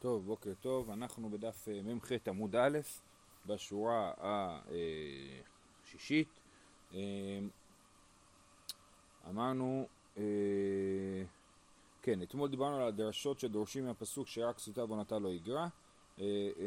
טוב, 0.00 0.26
בוקר 0.26 0.52
טוב, 0.60 0.90
אנחנו 0.90 1.30
בדף 1.30 1.68
אה, 1.68 1.82
מ"ח 1.82 2.12
עמוד 2.28 2.56
א', 2.56 2.78
בשורה 3.46 4.12
השישית. 5.84 6.28
אה, 6.94 7.38
אמרנו, 9.28 9.86
אה, 10.16 10.22
כן, 12.02 12.22
אתמול 12.22 12.48
דיברנו 12.48 12.76
על 12.76 12.82
הדרשות 12.82 13.38
שדורשים 13.38 13.86
מהפסוק 13.86 14.28
שרק 14.28 14.58
סוטה 14.58 14.84
ועונתה 14.84 15.18
לא 15.18 15.28
יגרע. 15.28 15.68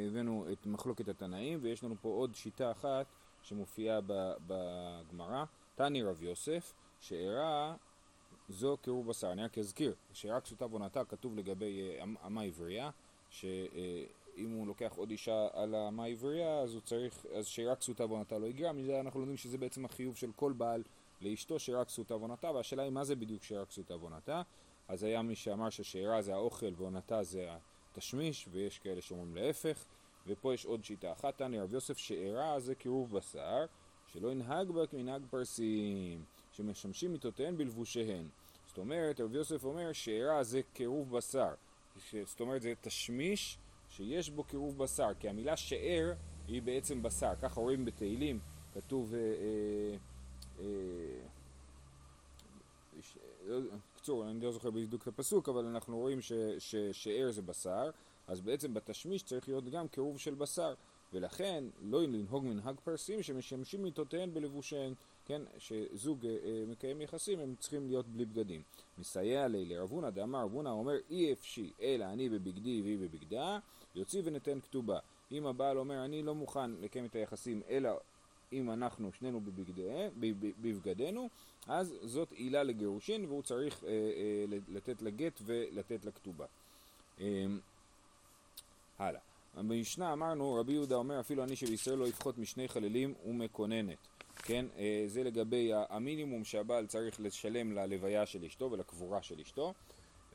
הבאנו 0.08 0.46
את 0.52 0.66
מחלוקת 0.66 1.10
התנאים, 1.10 1.60
ויש 1.62 1.84
לנו 1.84 1.96
פה 2.02 2.10
עוד 2.10 2.36
שיטה 2.36 2.72
אחת 2.72 3.06
שמופיעה 3.42 4.00
בגמרא. 4.48 5.46
תני 5.76 6.04
רב 6.04 6.24
יוסף, 6.24 6.74
שאירע 7.00 7.76
זו 8.50 8.78
קירוב 8.82 9.08
בשר. 9.08 9.32
אני 9.32 9.44
רק 9.44 9.58
אזכיר, 9.58 9.96
שרק 10.14 10.46
סוטה 10.46 10.66
ועונתה 10.66 11.06
כתוב 11.06 11.36
לגבי 11.36 11.98
אמה 12.26 12.42
עברייה. 12.42 12.90
שאם 13.34 14.52
הוא 14.52 14.68
לוקח 14.68 14.94
עוד 14.96 15.12
אישה 15.12 15.48
על 15.54 15.76
האמה 15.76 16.04
העברייה, 16.04 16.60
אז 16.60 16.74
הוא 16.74 16.82
צריך, 16.82 17.26
אז 17.34 17.48
שרק 17.48 17.82
סוטה 17.82 18.06
ועונתה 18.06 18.38
לא 18.38 18.46
יגרע, 18.46 18.72
מזה 18.72 19.00
אנחנו 19.00 19.20
לומדים 19.20 19.38
שזה 19.38 19.58
בעצם 19.58 19.86
החיוב 19.86 20.16
של 20.16 20.32
כל 20.36 20.54
בעל 20.54 20.84
לאשתו 21.22 21.60
שרק 21.60 21.90
סוטה 21.90 22.16
ועונתה, 22.16 22.52
והשאלה 22.52 22.84
היא 22.84 22.92
מה 22.92 23.04
זה 23.04 23.16
בדיוק 23.16 23.44
שרק 23.44 23.72
סוטה 23.72 23.96
ועונתה. 23.96 24.42
אז 24.88 25.04
היה 25.04 25.22
מי 25.22 25.36
שאמר 25.36 25.70
ששארה 25.70 26.22
זה 26.22 26.34
האוכל 26.34 26.74
ועונתה 26.78 27.24
זה 27.24 27.50
התשמיש, 27.92 28.48
ויש 28.52 28.80
כאלה 28.80 29.02
שאומרים 29.02 29.36
להפך, 29.36 29.86
ופה 30.28 30.54
יש 30.54 30.66
עוד 30.66 30.84
שיטה 30.84 31.12
אחת, 31.12 31.38
תני 31.38 31.60
רב 31.60 31.74
יוסף, 31.74 31.98
שארה 31.98 32.60
זה 32.60 32.76
קירוב 32.76 33.18
בשר, 33.18 33.66
שלא 34.14 34.32
ינהג 34.32 34.72
בה 34.72 34.88
כמנהג 34.88 35.22
פרסים, 35.30 36.24
שמשמשים 36.52 37.12
מיטותיהן 37.12 37.58
בלבושיהן. 37.58 38.28
זאת 38.68 38.78
אומרת, 38.78 39.22
רב 39.22 39.36
יוסף 39.36 39.66
אומר 39.66 39.94
שארה 39.94 40.44
זה 40.44 40.62
קירוב 40.74 41.18
בשר. 41.18 41.54
זאת 42.26 42.40
אומרת 42.40 42.62
זה 42.62 42.74
תשמיש 42.82 43.58
שיש 43.90 44.30
בו 44.30 44.44
קירוב 44.44 44.78
בשר, 44.78 45.10
כי 45.20 45.30
המילה 45.30 45.58
שאר 45.58 46.14
היא 46.48 46.62
בעצם 46.62 47.04
בשר, 47.04 47.34
ככה 47.42 47.60
רואים 47.60 47.86
בתהילים, 47.86 48.40
כתוב, 48.74 49.14
בקיצור, 53.94 54.22
אה, 54.22 54.28
אה, 54.28 54.32
אני 54.32 54.42
לא 54.42 54.52
זוכר 54.52 54.72
בדיוק 54.72 55.02
את 55.02 55.08
הפסוק, 55.08 55.50
אבל 55.50 55.66
אנחנו 55.66 55.98
רואים 55.98 56.20
ששאר 56.60 57.32
זה 57.32 57.42
בשר, 57.42 57.90
אז 58.28 58.42
בעצם 58.42 58.74
בתשמיש 58.74 59.24
צריך 59.24 59.48
להיות 59.48 59.70
גם 59.70 59.88
קירוב 59.88 60.20
של 60.20 60.34
בשר, 60.34 60.74
ולכן 61.14 61.64
לא 61.82 62.02
לנהוג 62.04 62.46
מנהג 62.46 62.76
פרסים 62.84 63.24
שמשמשים 63.24 63.84
מיטותיהן 63.84 64.34
בלבושיהן, 64.34 64.94
כן, 65.26 65.42
שזוג 65.58 66.26
אה, 66.26 66.64
מקיים 66.68 67.02
יחסים 67.02 67.40
הם 67.40 67.56
צריכים 67.60 67.88
להיות 67.88 68.08
בלי 68.08 68.26
בגדים. 68.26 68.62
מסייע 68.98 69.48
לי 69.48 69.66
לרבונה 69.66 70.12
דאמר 70.12 70.44
רבונה 70.44 70.72
אומר 70.72 70.94
אי 71.10 71.34
אפשי 71.34 71.72
אלא 71.82 72.06
אני 72.06 72.30
בבגדי 72.30 72.82
והיא 72.82 72.98
בבגדה 72.98 73.60
יוציא 73.96 74.22
ונתן 74.26 74.60
כתובה 74.60 75.00
אם 75.32 75.46
הבעל 75.46 75.78
אומר 75.78 76.06
אני 76.06 76.24
לא 76.24 76.36
מוכן 76.36 76.72
לקיים 76.72 77.06
את 77.06 77.16
היחסים 77.16 77.62
אלא 77.70 77.90
אם 78.54 78.72
אנחנו 78.72 79.12
שנינו 79.12 79.42
בבגדינו 80.62 81.30
אז 81.68 81.94
זאת 82.02 82.32
עילה 82.32 82.64
לגירושין 82.64 83.26
והוא 83.26 83.42
צריך 83.42 83.84
אה, 83.84 83.90
אה, 83.90 84.46
לתת 84.68 85.02
לה 85.02 85.10
גט 85.10 85.42
ולתת 85.46 86.06
לה 86.06 86.12
כתובה. 86.12 86.46
אה, 87.22 87.46
הלאה. 89.00 89.20
במשנה 89.58 90.14
אמרנו 90.14 90.54
רבי 90.54 90.74
יהודה 90.74 90.96
אומר 90.96 91.20
אפילו 91.20 91.44
אני 91.44 91.56
שבישראל 91.56 91.98
לא 91.98 92.08
יפחות 92.08 92.38
משני 92.38 92.68
חללים 92.68 93.14
ומקוננת 93.26 93.98
כן, 94.44 94.66
אה, 94.78 95.04
זה 95.08 95.24
לגבי 95.24 95.72
המינימום 95.90 96.44
שהבעל 96.44 96.86
צריך 96.86 97.22
לשלם 97.22 97.72
ללוויה 97.72 98.26
של 98.26 98.44
אשתו 98.44 98.72
ולקבורה 98.72 99.22
של 99.22 99.40
אשתו. 99.40 99.74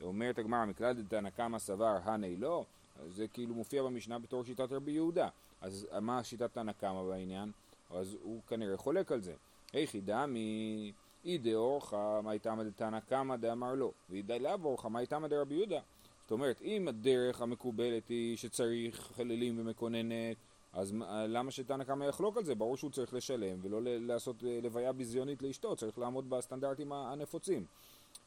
אומרת 0.01 0.39
הגמרא, 0.39 0.65
מקלדת 0.65 1.05
תנא 1.09 1.59
סבר 1.59 1.97
הני 2.03 2.35
לא, 2.35 2.65
זה 3.07 3.27
כאילו 3.27 3.55
מופיע 3.55 3.83
במשנה 3.83 4.19
בתור 4.19 4.43
שיטת 4.43 4.71
רבי 4.71 4.91
יהודה. 4.91 5.29
אז 5.61 5.87
מה 6.01 6.23
שיטת 6.23 6.53
תנא 6.53 6.71
קמא 6.71 7.03
בעניין? 7.03 7.51
אז 7.89 8.17
הוא 8.21 8.41
כנראה 8.47 8.77
חולק 8.77 9.11
על 9.11 9.21
זה. 9.21 9.33
היכי 9.73 10.01
דמי 10.01 10.91
אי 11.25 11.37
דאורחא 11.37 12.21
מאי 12.23 12.39
תמא 12.39 12.63
דתנא 12.63 12.99
קמא 12.99 13.35
דאמר 13.35 13.75
לא, 13.75 13.91
ואי 14.09 14.23
לאו 14.39 14.63
אורחא 14.63 14.87
מאי 14.87 15.05
תמא 15.05 15.27
דרבי 15.27 15.55
יהודה. 15.55 15.79
זאת 16.21 16.31
אומרת, 16.31 16.61
אם 16.61 16.87
הדרך 16.87 17.41
המקובלת 17.41 18.09
היא 18.09 18.37
שצריך 18.37 19.11
חללים 19.15 19.59
ומקוננת 19.59 20.37
אז 20.73 20.93
למה 21.27 21.51
שתנא 21.51 21.83
קמא 21.83 22.03
יחלוק 22.03 22.37
על 22.37 22.43
זה? 22.43 22.55
ברור 22.55 22.77
שהוא 22.77 22.91
צריך 22.91 23.13
לשלם 23.13 23.57
ולא 23.61 23.79
לעשות 23.83 24.43
אה, 24.43 24.59
לוויה 24.63 24.93
ביזיונית 24.93 25.41
לאשתו, 25.41 25.75
צריך 25.75 25.99
לעמוד 25.99 26.29
בסטנדרטים 26.29 26.91
הנפוצים. 26.91 27.65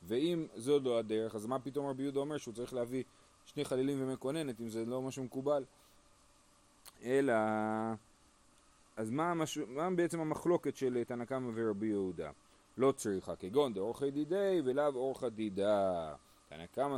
ואם 0.02 0.46
זו 0.56 0.80
לא 0.80 0.98
הדרך, 0.98 1.34
אז 1.34 1.46
מה 1.46 1.58
פתאום 1.58 1.86
רבי 1.86 2.02
יהודה 2.02 2.20
אומר 2.20 2.38
שהוא 2.38 2.54
צריך 2.54 2.74
להביא 2.74 3.02
שני 3.46 3.64
חלילים 3.64 3.98
ומקוננת, 4.02 4.60
אם 4.60 4.68
זה 4.68 4.84
לא 4.84 5.02
משהו 5.02 5.24
מקובל? 5.24 5.64
אלא... 7.02 7.34
אז 8.96 9.10
מה, 9.10 9.30
המש... 9.30 9.58
מה 9.58 9.90
בעצם 9.90 10.20
המחלוקת 10.20 10.76
של 10.76 11.04
תנא 11.04 11.24
קמא 11.24 11.50
ורבי 11.54 11.86
יהודה? 11.86 12.30
לא 12.76 12.92
צריכה 12.92 13.36
כגון 13.36 13.74
דאורחא 13.74 14.10
דידי 14.10 14.62
ולאו 14.64 14.94
אורחא 14.94 15.28
דידה. 15.28 16.14
תנא 16.52 16.66
קמא, 16.66 16.96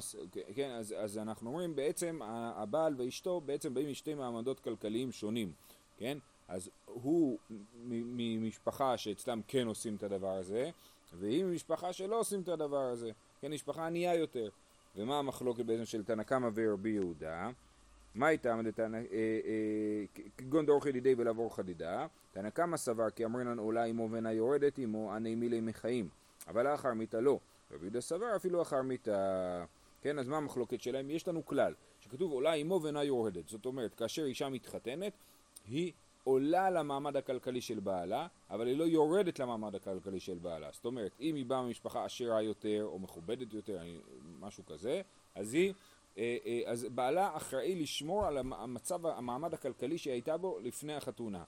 כן, 0.55 0.71
אז, 0.71 0.95
אז 0.99 1.19
אנחנו 1.19 1.51
אומרים 1.51 1.77
בעצם 1.77 2.21
הבעל 2.57 2.95
ואשתו 2.99 3.41
בעצם 3.41 3.75
באים 3.75 3.91
משתי 3.91 4.15
מעמדות 4.15 4.61
כלכליים 4.61 5.13
שונים, 5.13 5.53
כן? 5.97 6.19
אז 6.49 6.71
הוא 6.85 7.39
ממשפחה 7.89 8.97
שאצלם 8.97 9.41
כן 9.49 9.67
עושים 9.67 9.97
את 9.97 10.03
הדבר 10.03 10.37
הזה, 10.37 10.71
והיא 11.13 11.45
ממשפחה 11.45 11.93
שלא 11.93 12.21
עושים 12.21 12.41
את 12.41 12.49
הדבר 12.49 12.83
הזה, 12.83 13.11
כן, 13.41 13.53
משפחה 13.53 13.87
ענייה 13.87 14.15
יותר. 14.15 14.49
ומה 14.97 15.19
המחלוקת 15.19 15.65
בעצם 15.65 15.85
של 15.85 16.05
תנא 16.05 16.23
קמא 16.23 16.49
ורבי 16.55 16.91
יהודה? 16.91 17.51
מה 18.15 18.27
הייתה 18.27 18.57
דתנא, 18.65 18.97
אה, 18.97 19.03
אה, 19.13 20.23
כגון 20.37 20.67
דאורחי 20.67 20.93
דידי 20.93 21.15
ולעבור 21.19 21.57
חדידה, 21.57 22.07
תנא 22.33 22.51
קמא 22.51 22.77
סבר 22.77 23.11
כי 23.11 23.25
אמרינן 23.25 23.59
עולה 23.59 23.85
עמו 23.85 24.09
ואינה 24.11 24.33
יורדת 24.33 24.79
עמו, 24.79 25.13
עני 25.13 25.35
מילי 25.35 25.61
מחיים, 25.61 26.09
אבל 26.49 26.71
לאחר 26.71 26.95
מיתה 26.95 27.21
לא. 27.21 27.39
רבי 27.71 27.85
יהודה 27.85 28.01
סבר 28.01 28.37
אפילו 28.37 28.63
אחר 28.63 28.83
מיתה. 28.83 29.65
כן, 30.03 30.19
אז 30.19 30.29
מה 30.29 30.37
המחלוקת 30.37 30.83
שלהם? 30.83 31.11
יש 31.11 31.29
לנו 31.29 31.47
כלל, 31.47 31.75
שכתוב 32.01 32.33
עולה 32.33 32.55
אמו 32.55 32.81
ואינה 32.83 33.05
יורדת. 33.05 33.49
זאת 33.49 33.67
אומרת, 33.67 33.95
כאשר 33.95 34.25
אישה 34.25 34.49
מתחתנת, 34.49 35.13
היא 35.69 35.93
עולה 36.25 36.71
למעמד 36.71 37.17
הכלכלי 37.17 37.61
של 37.61 37.81
בעלה, 37.81 38.27
אבל 38.51 38.67
היא 38.67 38.77
לא 38.77 38.85
יורדת 38.85 39.39
למעמד 39.39 39.75
הכלכלי 39.75 40.21
של 40.21 40.39
בעלה. 40.39 40.69
זאת 40.73 40.85
אומרת, 40.85 41.13
אם 41.21 41.35
היא 41.35 41.47
באה 41.47 41.63
ממשפחה 41.63 42.05
עשירה 42.05 42.43
יותר, 42.43 42.85
או 42.85 42.99
מכובדת 42.99 43.53
יותר, 43.53 43.79
משהו 44.41 44.67
כזה, 44.67 45.03
אז 45.35 45.55
היא... 45.55 45.73
אה, 46.19 46.37
אה, 46.47 46.61
אז 46.67 46.87
בעלה 46.95 47.37
אחראי 47.37 47.75
לשמור 47.75 48.27
על 48.27 48.39
המצב, 48.39 49.07
המעמד 49.07 49.55
הכלכלי 49.55 49.99
שהיא 49.99 50.13
הייתה 50.13 50.37
בו 50.37 50.59
לפני 50.63 50.95
החתונה. 50.95 51.45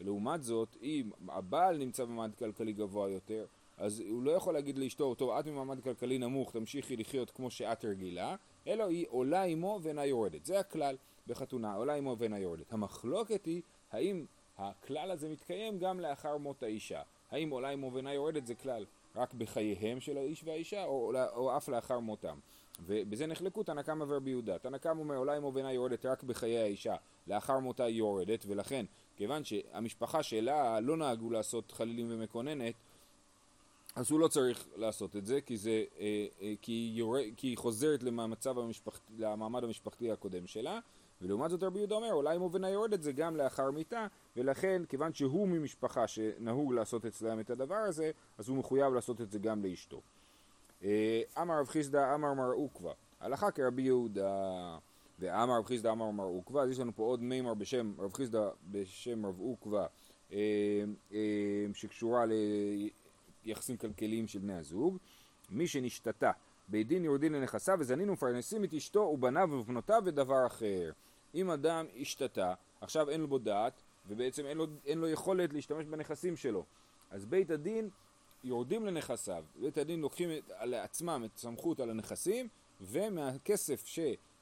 לעומת 0.00 0.42
זאת, 0.42 0.76
אם 0.82 1.10
הבעל 1.28 1.76
נמצא 1.78 2.04
במעמד 2.04 2.34
כלכלי 2.34 2.72
גבוה 2.72 3.10
יותר, 3.10 3.46
אז 3.80 4.02
הוא 4.08 4.22
לא 4.22 4.30
יכול 4.30 4.54
להגיד 4.54 4.78
לאשתו, 4.78 5.14
טוב, 5.14 5.30
את 5.30 5.46
ממעמד 5.46 5.80
כלכלי 5.80 6.18
נמוך, 6.18 6.52
תמשיכי 6.52 6.96
לחיות 6.96 7.30
כמו 7.30 7.50
שאת 7.50 7.84
רגילה, 7.84 8.36
אלא 8.66 8.84
היא 8.84 9.06
עולה 9.08 9.42
עמו 9.42 9.78
ואינה 9.82 10.04
יורדת. 10.04 10.44
זה 10.44 10.60
הכלל 10.60 10.96
בחתונה, 11.26 11.74
עולה 11.74 11.94
עמו 11.94 12.16
ואינה 12.18 12.38
יורדת. 12.38 12.72
המחלוקת 12.72 13.46
היא, 13.46 13.62
האם 13.92 14.24
הכלל 14.58 15.10
הזה 15.10 15.28
מתקיים 15.28 15.78
גם 15.78 16.00
לאחר 16.00 16.36
מות 16.36 16.62
האישה? 16.62 17.02
האם 17.30 17.50
עולה 17.50 17.68
עמו 17.68 17.92
ואינה 17.92 18.14
יורדת 18.14 18.46
זה 18.46 18.54
כלל 18.54 18.86
רק 19.16 19.34
בחייהם 19.34 20.00
של 20.00 20.18
האיש 20.18 20.44
והאישה, 20.44 20.84
או, 20.84 21.12
או, 21.14 21.36
או 21.36 21.56
אף 21.56 21.68
לאחר 21.68 21.98
מותם? 21.98 22.38
ובזה 22.86 23.26
נחלקו 23.26 23.62
תנא 23.62 23.82
קמא 23.82 24.04
ורבי 24.08 24.30
יהודה. 24.30 24.58
תנא 24.58 24.78
קמא 24.78 25.00
אומר 25.00 25.16
עולה 25.16 25.36
עמו 25.36 25.54
ואינה 25.54 25.72
יורדת 25.72 26.06
רק 26.06 26.22
בחיי 26.22 26.58
האישה, 26.58 26.96
לאחר 27.26 27.58
מותה 27.58 27.84
היא 27.84 27.96
יורדת, 27.96 28.44
ולכן, 28.48 28.86
כיוון 29.16 29.44
שהמשפחה 29.44 30.22
שלה 30.22 30.80
לא 30.80 30.96
נהגו 30.96 31.30
לעשות 31.30 31.72
חלילים 31.72 32.06
ומקוננת, 32.10 32.74
אז 34.00 34.10
הוא 34.10 34.20
לא 34.20 34.28
צריך 34.28 34.68
לעשות 34.76 35.16
את 35.16 35.26
זה, 35.26 35.40
כי, 35.40 35.56
זה, 35.56 35.84
אה, 35.98 36.26
אה, 36.40 36.54
כי, 36.62 36.72
היא, 36.72 36.98
יור... 36.98 37.16
כי 37.36 37.46
היא 37.46 37.58
חוזרת 37.58 38.02
למצב 38.02 38.58
המשפח... 38.58 39.00
למעמד 39.18 39.64
המשפחתי 39.64 40.12
הקודם 40.12 40.46
שלה, 40.46 40.78
ולעומת 41.22 41.50
זאת 41.50 41.62
רבי 41.62 41.78
יהודה 41.78 41.94
אומר, 41.94 42.12
אולי 42.12 42.36
אם 42.36 42.42
אובנה 42.42 42.70
יורדת 42.70 43.02
זה 43.02 43.12
גם 43.12 43.36
לאחר 43.36 43.70
מיתה, 43.70 44.06
ולכן 44.36 44.82
כיוון 44.88 45.14
שהוא 45.14 45.48
ממשפחה 45.48 46.06
שנהוג 46.06 46.72
לעשות 46.72 47.06
אצלם 47.06 47.40
את 47.40 47.50
הדבר 47.50 47.74
הזה, 47.74 48.10
אז 48.38 48.48
הוא 48.48 48.56
מחויב 48.56 48.94
לעשות 48.94 49.20
את 49.20 49.30
זה 49.30 49.38
גם 49.38 49.64
לאשתו. 49.64 50.00
אה, 50.84 51.22
אמר 51.42 51.60
רב 51.60 51.68
חיסדא 51.68 52.14
אמר 52.14 52.34
מר 52.34 52.52
עוקבא, 52.52 52.92
הלכה 53.20 53.50
כרבי 53.50 53.82
יהודה, 53.82 54.78
ואמר 55.18 55.58
רב 55.58 55.66
חיסדא 55.66 55.90
אמר 55.90 56.10
מר 56.10 56.24
עוקבא, 56.24 56.60
אז 56.60 56.70
יש 56.70 56.78
לנו 56.78 56.92
פה 56.96 57.02
עוד 57.02 57.22
מימר 57.22 57.54
בשם 57.54 57.92
רב 57.98 58.12
חיסדא 58.12 58.48
בשם 58.70 59.26
רב 59.26 59.40
עוקבא, 59.40 59.86
אה, 60.32 60.38
אה, 61.12 61.66
שקשורה 61.74 62.24
יחסים 63.44 63.76
כלכליים 63.76 64.28
של 64.28 64.38
בני 64.38 64.54
הזוג, 64.54 64.98
מי 65.50 65.66
שנשתתה 65.66 66.30
בית 66.68 66.86
דין 66.86 67.04
יורדין 67.04 67.32
לנכסיו 67.32 67.76
וזנין 67.80 68.10
ומפרנסים 68.10 68.64
את 68.64 68.74
אשתו 68.74 69.00
ובניו 69.00 69.48
ובנותיו 69.52 70.02
ודבר 70.04 70.46
אחר. 70.46 70.92
אם 71.34 71.50
אדם 71.50 71.86
השתתה, 72.00 72.54
עכשיו 72.80 73.10
אין 73.10 73.20
לו 73.20 73.38
דעת 73.38 73.82
ובעצם 74.08 74.46
אין 74.46 74.56
לו, 74.56 74.66
אין 74.86 74.98
לו 74.98 75.08
יכולת 75.08 75.52
להשתמש 75.52 75.86
בנכסים 75.86 76.36
שלו, 76.36 76.64
אז 77.10 77.24
בית 77.24 77.50
הדין 77.50 77.88
יורדים 78.44 78.86
לנכסיו, 78.86 79.44
בית 79.60 79.78
הדין 79.78 80.00
לוקחים 80.00 80.30
על 80.54 80.74
עצמם 80.74 81.22
את 81.24 81.36
הסמכות 81.36 81.80
על 81.80 81.90
הנכסים 81.90 82.48
ומהכסף 82.80 83.86
ש... 83.86 83.98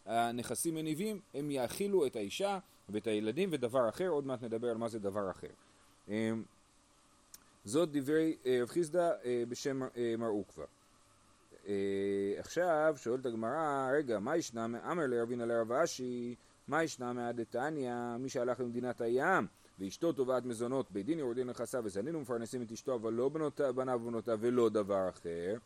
הנכסים 0.09 0.75
מניבים, 0.75 1.21
הם 1.35 1.51
יאכילו 1.51 2.07
את 2.07 2.17
האישה 2.17 2.59
ואת 2.89 3.07
הילדים 3.07 3.49
ודבר 3.53 3.89
אחר, 3.89 4.09
עוד 4.09 4.27
מעט 4.27 4.43
נדבר 4.43 4.71
על 4.71 4.77
מה 4.77 4.89
זה 4.89 4.99
דבר 4.99 5.31
אחר. 5.31 5.49
זאת 7.69 7.89
דברי 7.93 8.37
אה, 8.47 8.59
רב 8.63 8.69
חיסדא 8.69 9.11
אה, 9.25 9.43
בשם 9.49 9.83
אה, 9.83 10.15
מר 10.19 10.27
עוקבא. 10.27 10.65
עכשיו 12.39 12.95
שואלת 12.97 13.27
הגמרא, 13.27 13.91
רגע, 13.93 14.19
מה 14.19 14.37
ישנה, 14.37 14.65
אמר 14.65 15.07
לרבינה 15.07 15.47
לרב 15.47 15.73
אשי, 15.73 16.35
מה 16.69 16.85
ישנה 16.85 17.13
מהדתניא, 17.13 18.17
מי 18.19 18.29
שהלך 18.29 18.61
למדינת 18.61 19.01
הים 19.01 19.47
ואשתו 19.79 20.13
תובעת 20.13 20.45
מזונות, 20.45 20.91
בית 20.91 21.07
דין 21.07 21.19
יורדים 21.19 21.47
נכסיו 21.47 21.83
וזנין 21.85 22.17
ומפרנסים 22.17 22.63
את 22.63 22.73
אשתו, 22.73 22.95
אבל 22.95 23.13
לא 23.13 23.29
בניו 23.75 24.01
ובנותיו 24.01 24.39
ולא 24.41 24.69
דבר 24.69 25.09
אחר. 25.09 25.57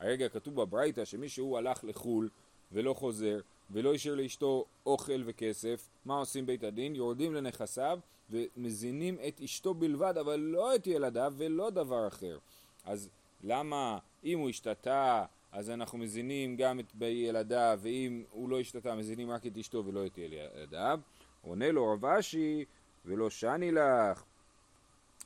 הרגע 0.00 0.28
כתוב 0.28 0.54
בברייתא 0.54 1.04
שמי 1.04 1.28
שהוא 1.28 1.58
הלך 1.58 1.84
לחו"ל 1.84 2.28
ולא 2.72 2.94
חוזר 2.94 3.40
ולא 3.70 3.94
השאיר 3.94 4.14
לאשתו 4.14 4.64
אוכל 4.86 5.22
וכסף, 5.24 5.88
מה 6.04 6.14
עושים 6.14 6.46
בית 6.46 6.64
הדין? 6.64 6.94
יורדים 6.94 7.34
לנכסיו 7.34 7.98
ומזינים 8.30 9.18
את 9.28 9.40
אשתו 9.40 9.74
בלבד, 9.74 10.18
אבל 10.18 10.36
לא 10.36 10.74
את 10.74 10.86
ילדיו 10.86 11.32
ולא 11.36 11.70
דבר 11.70 12.08
אחר. 12.08 12.38
אז 12.84 13.08
למה 13.42 13.98
אם 14.24 14.38
הוא 14.38 14.48
השתתה 14.48 15.24
אז 15.52 15.70
אנחנו 15.70 15.98
מזינים 15.98 16.56
גם 16.56 16.80
את 16.80 16.92
ילדיו, 17.02 17.78
ואם 17.82 18.24
הוא 18.30 18.48
לא 18.48 18.60
השתתה 18.60 18.94
מזינים 18.94 19.30
רק 19.30 19.46
את 19.46 19.56
אשתו 19.56 19.84
ולא 19.86 20.06
את 20.06 20.18
ילדיו? 20.18 21.00
עונה 21.42 21.70
לו 21.70 21.92
רב 21.92 22.04
אשי 22.04 22.64
ולא 23.04 23.30
שני 23.30 23.72
לך 23.72 24.22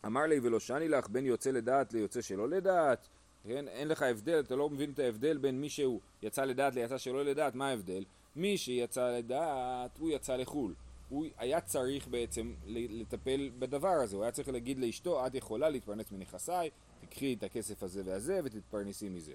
אמר 0.07 0.23
לי 0.27 0.41
ולא 0.43 0.61
שני 0.61 0.89
לך 0.89 1.09
בין 1.09 1.27
יוצא 1.27 1.51
לדעת 1.51 1.93
ליוצא 1.93 2.21
שלא 2.21 2.49
לדעת 2.49 3.09
כן? 3.45 3.69
אין 3.69 3.89
לך 3.89 4.03
הבדל, 4.03 4.41
אתה 4.41 4.57
לא 4.57 4.71
מבין 4.71 4.91
את 4.91 4.99
ההבדל 4.99 5.37
בין 5.37 5.61
מי 5.61 5.69
שהוא 5.69 6.01
יצא 6.23 6.45
לדעת 6.45 6.75
ליצא 6.75 6.99
שלא 6.99 7.25
לדעת, 7.25 7.55
מה 7.55 7.69
ההבדל? 7.69 8.05
מי 8.37 8.59
שיצא 8.59 9.11
לדעת, 9.19 9.99
הוא 9.99 10.11
יצא 10.11 10.37
לחו"ל. 10.37 10.75
הוא 11.09 11.27
היה 11.37 11.61
צריך 11.61 12.09
בעצם 12.09 12.55
לטפל 12.67 13.51
בדבר 13.59 13.89
הזה, 13.89 14.17
הוא 14.17 14.23
היה 14.23 14.33
צריך 14.33 14.49
להגיד 14.49 14.79
לאשתו, 14.79 15.27
את 15.27 15.35
יכולה 15.35 15.69
להתפרנס 15.69 16.13
מנכסיי, 16.13 16.71
תקחי 17.01 17.35
את 17.35 17.43
הכסף 17.43 17.83
הזה 17.83 18.03
והזה 18.05 18.41
ותתפרנסי 18.45 19.09
מזה. 19.09 19.33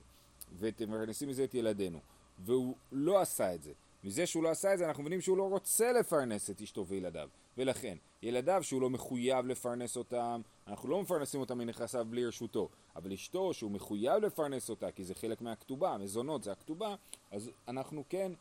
ותפרנסי 0.59 1.25
מזה 1.25 1.43
את 1.43 1.53
ילדינו. 1.53 1.99
והוא 2.39 2.75
לא 2.91 3.21
עשה 3.21 3.55
את 3.55 3.63
זה. 3.63 3.71
מזה 4.03 4.25
שהוא 4.25 4.43
לא 4.43 4.49
עשה 4.49 4.73
את 4.73 4.77
זה 4.77 4.87
אנחנו 4.87 5.03
מבינים 5.03 5.21
שהוא 5.21 5.37
לא 5.37 5.49
רוצה 5.49 5.91
לפרנס 5.91 6.49
את 6.49 6.61
אשתו 6.61 6.87
וילדיו. 6.87 7.29
ולכן, 7.57 7.97
ילדיו 8.21 8.63
שהוא 8.63 8.81
לא 8.81 8.89
מחויב 8.89 9.45
לפרנס 9.45 9.97
אותם, 9.97 10.41
אנחנו 10.67 10.89
לא 10.89 11.01
מפרנסים 11.01 11.39
אותם 11.39 11.57
מנכסיו 11.57 12.05
בלי 12.09 12.25
רשותו. 12.25 12.69
אבל 12.95 13.13
אשתו 13.13 13.53
שהוא 13.53 13.71
מחויב 13.71 14.23
לפרנס 14.25 14.69
אותה, 14.69 14.91
כי 14.91 15.03
זה 15.03 15.15
חלק 15.15 15.41
מהכתובה, 15.41 15.97
מזונות 15.97 16.43
זה 16.43 16.51
הכתובה, 16.51 16.95
אז 17.31 17.51
אנחנו 17.67 18.03
כן 18.09 18.31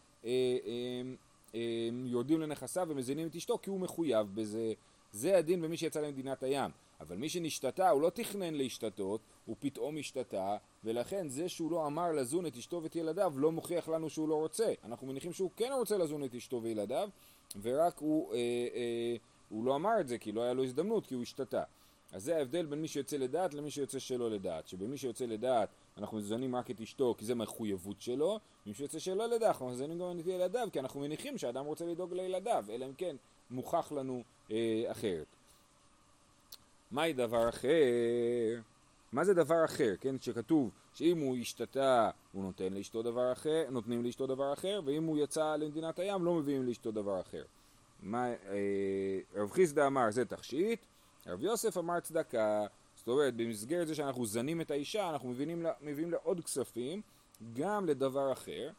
יורדים 2.04 2.40
לנכסיו 2.40 2.86
ומזינים 2.90 3.28
את 3.28 3.36
אשתו 3.36 3.58
כי 3.62 3.70
הוא 3.70 3.80
מחויב 3.80 4.26
בזה. 4.34 4.72
זה 5.12 5.38
הדין 5.38 5.62
במי 5.62 5.76
שיצא 5.76 6.00
למדינת 6.00 6.42
הים. 6.42 6.70
אבל 7.00 7.16
מי 7.16 7.28
שנשתתה, 7.28 7.90
הוא 7.90 8.02
לא 8.02 8.10
תכנן 8.10 8.54
להשתתות, 8.54 9.20
הוא 9.44 9.56
פתאום 9.60 9.96
השתתה, 9.98 10.56
ולכן 10.84 11.28
זה 11.28 11.48
שהוא 11.48 11.70
לא 11.70 11.86
אמר 11.86 12.12
לזון 12.12 12.46
את 12.46 12.56
אשתו 12.56 12.82
ואת 12.82 12.96
ילדיו 12.96 13.32
לא 13.36 13.52
מוכיח 13.52 13.88
לנו 13.88 14.10
שהוא 14.10 14.28
לא 14.28 14.34
רוצה. 14.34 14.72
אנחנו 14.84 15.06
מניחים 15.06 15.32
שהוא 15.32 15.50
כן 15.56 15.70
רוצה 15.78 15.98
לזון 15.98 16.24
את 16.24 16.34
אשתו 16.34 16.62
וילדיו, 16.62 17.08
ורק 17.62 17.98
הוא, 17.98 18.34
אה, 18.34 18.38
אה, 18.74 19.16
הוא 19.48 19.64
לא 19.64 19.76
אמר 19.76 20.00
את 20.00 20.08
זה 20.08 20.18
כי 20.18 20.32
לא 20.32 20.42
היה 20.42 20.52
לו 20.52 20.64
הזדמנות, 20.64 21.06
כי 21.06 21.14
הוא 21.14 21.22
השתתה. 21.22 21.62
אז 22.12 22.24
זה 22.24 22.36
ההבדל 22.36 22.66
בין 22.66 22.80
מי 22.80 22.88
שיוצא 22.88 23.16
לדעת 23.16 23.54
למי 23.54 23.70
שיוצא 23.70 23.98
שלא 23.98 24.30
לדעת. 24.30 24.68
שבמי 24.68 24.96
שיוצא 24.96 25.26
לדעת 25.26 25.68
אנחנו 25.98 26.16
מזנים 26.16 26.56
רק 26.56 26.70
את 26.70 26.80
אשתו 26.80 27.14
כי 27.18 27.24
זה 27.24 27.34
מחויבות 27.34 28.00
שלו, 28.00 28.40
ומי 28.66 28.74
שיוצא 28.74 28.98
שלא 28.98 29.26
לדעת 29.26 29.42
אנחנו 29.42 29.68
מזנים 29.68 29.98
גם 29.98 30.20
את 30.20 30.26
ילדיו 30.26 30.68
כי 30.72 30.80
אנחנו 30.80 31.00
מניחים 31.00 31.38
שאדם 31.38 31.64
רוצה 31.64 31.86
לדאוג 31.86 32.14
לילדיו, 32.14 32.64
אלא 32.68 32.86
אם 32.86 32.94
כן 32.94 33.16
מוכח 33.50 33.92
לנו 33.92 34.22
אה, 34.50 34.84
אחרת. 34.90 35.26
מהי 36.90 37.12
דבר 37.12 37.48
אחר? 37.48 38.60
מה 39.12 39.24
זה 39.24 39.34
דבר 39.34 39.64
אחר, 39.64 39.94
כן? 40.00 40.16
שכתוב 40.20 40.70
שאם 40.94 41.18
הוא 41.18 41.36
השתתה 41.36 42.10
הוא 42.32 42.44
נותן 42.44 42.72
לאשתו 42.72 43.02
דבר 43.02 43.32
אחר, 43.32 43.64
נותנים 43.70 44.04
לאשתו 44.04 44.26
דבר 44.26 44.52
אחר, 44.52 44.80
ואם 44.84 45.04
הוא 45.04 45.18
יצא 45.18 45.56
למדינת 45.56 45.98
הים 45.98 46.24
לא 46.24 46.34
מביאים 46.34 46.62
לאשתו 46.62 46.90
דבר 46.90 47.20
אחר. 47.20 47.42
מה, 48.02 48.26
אה, 48.28 49.18
רב 49.34 49.50
חיסדא 49.50 49.86
אמר 49.86 50.10
זה 50.10 50.24
תכשיט, 50.24 50.86
רב 51.26 51.42
יוסף 51.42 51.78
אמר 51.78 52.00
צדקה, 52.00 52.66
זאת 53.06 53.08
אומרת 53.08 53.34
במסגרת 53.36 53.86
זה 53.86 53.94
שאנחנו 53.94 54.26
זנים 54.26 54.60
את 54.60 54.70
האישה 54.70 55.10
אנחנו 55.10 55.28
מביאים 55.28 55.62
לה, 55.62 55.72
מביאים 55.80 56.10
לה 56.10 56.18
עוד 56.22 56.44
כספים 56.44 57.02
גם 57.52 57.86
לדבר 57.86 58.32
אחר 58.32 58.70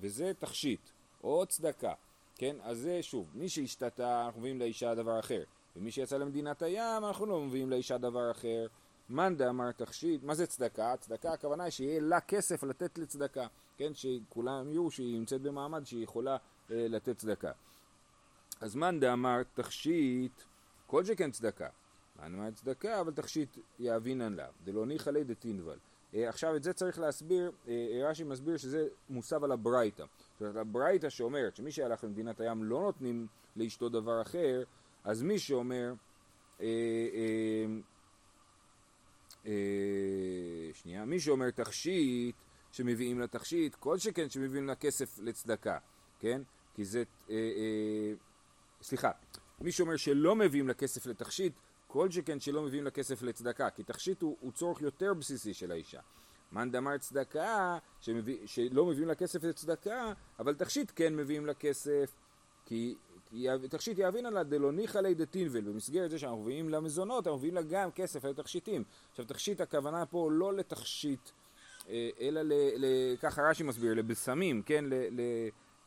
וזה 0.00 0.32
תכשיט 0.38 0.90
או 1.24 1.46
צדקה, 1.46 1.92
כן? 2.34 2.56
אז 2.62 2.78
זה 2.78 3.02
שוב, 3.02 3.30
מי 3.34 3.48
שהשתתה 3.48 4.24
אנחנו 4.26 4.40
מביאים 4.40 4.58
לאישה 4.58 4.94
דבר 4.94 5.20
אחר 5.20 5.42
ומי 5.76 5.90
שיצא 5.90 6.16
למדינת 6.16 6.62
הים 6.62 7.04
אנחנו 7.04 7.26
לא 7.26 7.40
מביאים 7.40 7.70
לאישה 7.70 7.98
דבר 7.98 8.30
אחר 8.30 8.66
מאן 9.08 9.36
דאמר 9.36 9.72
תכשיט, 9.72 10.22
מה 10.22 10.34
זה 10.34 10.46
צדקה? 10.46 10.94
צדקה 11.00 11.32
הכוונה 11.32 11.64
היא 11.64 11.70
שיהיה 11.70 12.00
לה 12.00 12.20
כסף 12.20 12.62
לתת 12.62 12.98
לצדקה, 12.98 13.46
כן? 13.76 13.94
שכולם 13.94 14.70
יהיו 14.70 14.90
שהיא 14.90 15.18
נמצאת 15.18 15.42
במעמד 15.42 15.86
שהיא 15.86 16.04
יכולה 16.04 16.36
אה, 16.70 16.86
לתת 16.88 17.18
צדקה. 17.18 17.52
אז 18.60 18.74
מאן 18.74 19.00
דאמר 19.00 19.42
תכשיט, 19.54 20.42
כל 20.86 21.04
שכן 21.04 21.30
צדקה. 21.30 21.68
מאן 22.22 22.32
דאמר 22.32 22.50
צדקה, 22.50 23.00
אבל 23.00 23.12
תכשיט 23.12 23.58
יאבינן 23.78 24.32
לה. 24.32 24.46
דלא 24.64 24.86
ניחא 24.86 25.10
ליה 25.10 25.24
דתינבל. 25.24 25.78
אה, 26.14 26.28
עכשיו 26.28 26.56
את 26.56 26.62
זה 26.62 26.72
צריך 26.72 26.98
להסביר, 26.98 27.52
אה, 27.68 28.00
רש"י 28.04 28.24
מסביר 28.24 28.56
שזה 28.56 28.88
מוסב 29.08 29.44
על 29.44 29.52
הברייתא. 29.52 30.04
זאת 30.32 30.40
אומרת 30.40 30.56
הברייתא 30.56 31.10
שאומרת 31.10 31.56
שמי 31.56 31.72
שהלך 31.72 32.04
למדינת 32.04 32.40
הים 32.40 32.64
לא 32.64 32.80
נותנים 32.80 33.26
לאשתו 33.56 33.88
דבר 33.88 34.22
אחר, 34.22 34.62
אז 35.04 35.22
מי 35.22 35.38
שאומר 35.38 35.94
אה, 36.60 36.66
אה, 37.14 37.66
אה, 39.46 40.74
שנייה, 40.74 41.04
מי 41.04 41.20
שאומר 41.20 41.50
תכשיט, 41.50 42.36
שמביאים 42.72 43.20
לה 43.20 43.26
תכשיט, 43.26 43.74
כל 43.74 43.98
שכן 43.98 44.30
שמביאים 44.30 44.66
לה 44.66 44.74
כסף 44.74 45.18
לצדקה, 45.18 45.78
כן? 46.18 46.42
כי 46.74 46.84
זה, 46.84 47.02
אה, 47.30 47.34
אה, 47.34 48.12
סליחה, 48.82 49.10
מי 49.60 49.72
שאומר 49.72 49.96
שלא 49.96 50.36
מביאים 50.36 50.68
לה 50.68 50.74
כסף 50.74 51.06
לתכשיט, 51.06 51.52
כל 51.92 52.10
שכן 52.10 52.40
שלא 52.40 52.62
מביאים 52.62 52.84
לה 52.84 52.90
כסף 52.90 53.22
לצדקה, 53.22 53.70
כי 53.70 53.82
תכשיט 53.82 54.22
הוא, 54.22 54.36
הוא 54.40 54.52
צורך 54.52 54.80
יותר 54.80 55.14
בסיסי 55.14 55.54
של 55.54 55.72
האישה. 55.72 56.00
מאן 56.52 56.70
דאמר 56.70 56.98
צדקה, 56.98 57.78
שמביא, 58.00 58.38
שלא 58.46 58.86
מביאים 58.86 59.08
לה 59.08 59.14
כסף 59.14 59.44
לצדקה, 59.44 60.12
אבל 60.38 60.54
תכשיט 60.54 60.92
כן 60.96 61.16
מביאים 61.16 61.46
לה 61.46 61.54
כסף, 61.54 62.14
כי 62.66 62.94
תכשיט 63.70 63.98
יאבין 63.98 64.26
עלה 64.26 64.42
דלא 64.42 64.72
ניחא 64.72 64.98
ליה 64.98 65.14
דתינבל, 65.14 65.60
במסגרת 65.60 66.10
זה 66.10 66.18
שאנחנו 66.18 66.42
מביאים 66.42 66.68
לה 66.68 66.80
מזונות, 66.80 67.26
אנחנו 67.26 67.38
מביאים 67.38 67.54
לה 67.54 67.62
גם 67.62 67.90
כסף 67.90 68.24
לתכשיטים. 68.24 68.84
עכשיו 69.10 69.24
תכשיט 69.24 69.60
הכוונה 69.60 70.06
פה 70.06 70.28
לא 70.32 70.54
לתכשיט, 70.54 71.30
אה, 71.88 72.10
אלא 72.20 72.42
ל, 72.42 72.52
ל, 72.76 73.16
ככה 73.16 73.42
רש"י 73.42 73.62
מסביר, 73.62 73.94
לבשמים, 73.94 74.62
כן? 74.62 74.84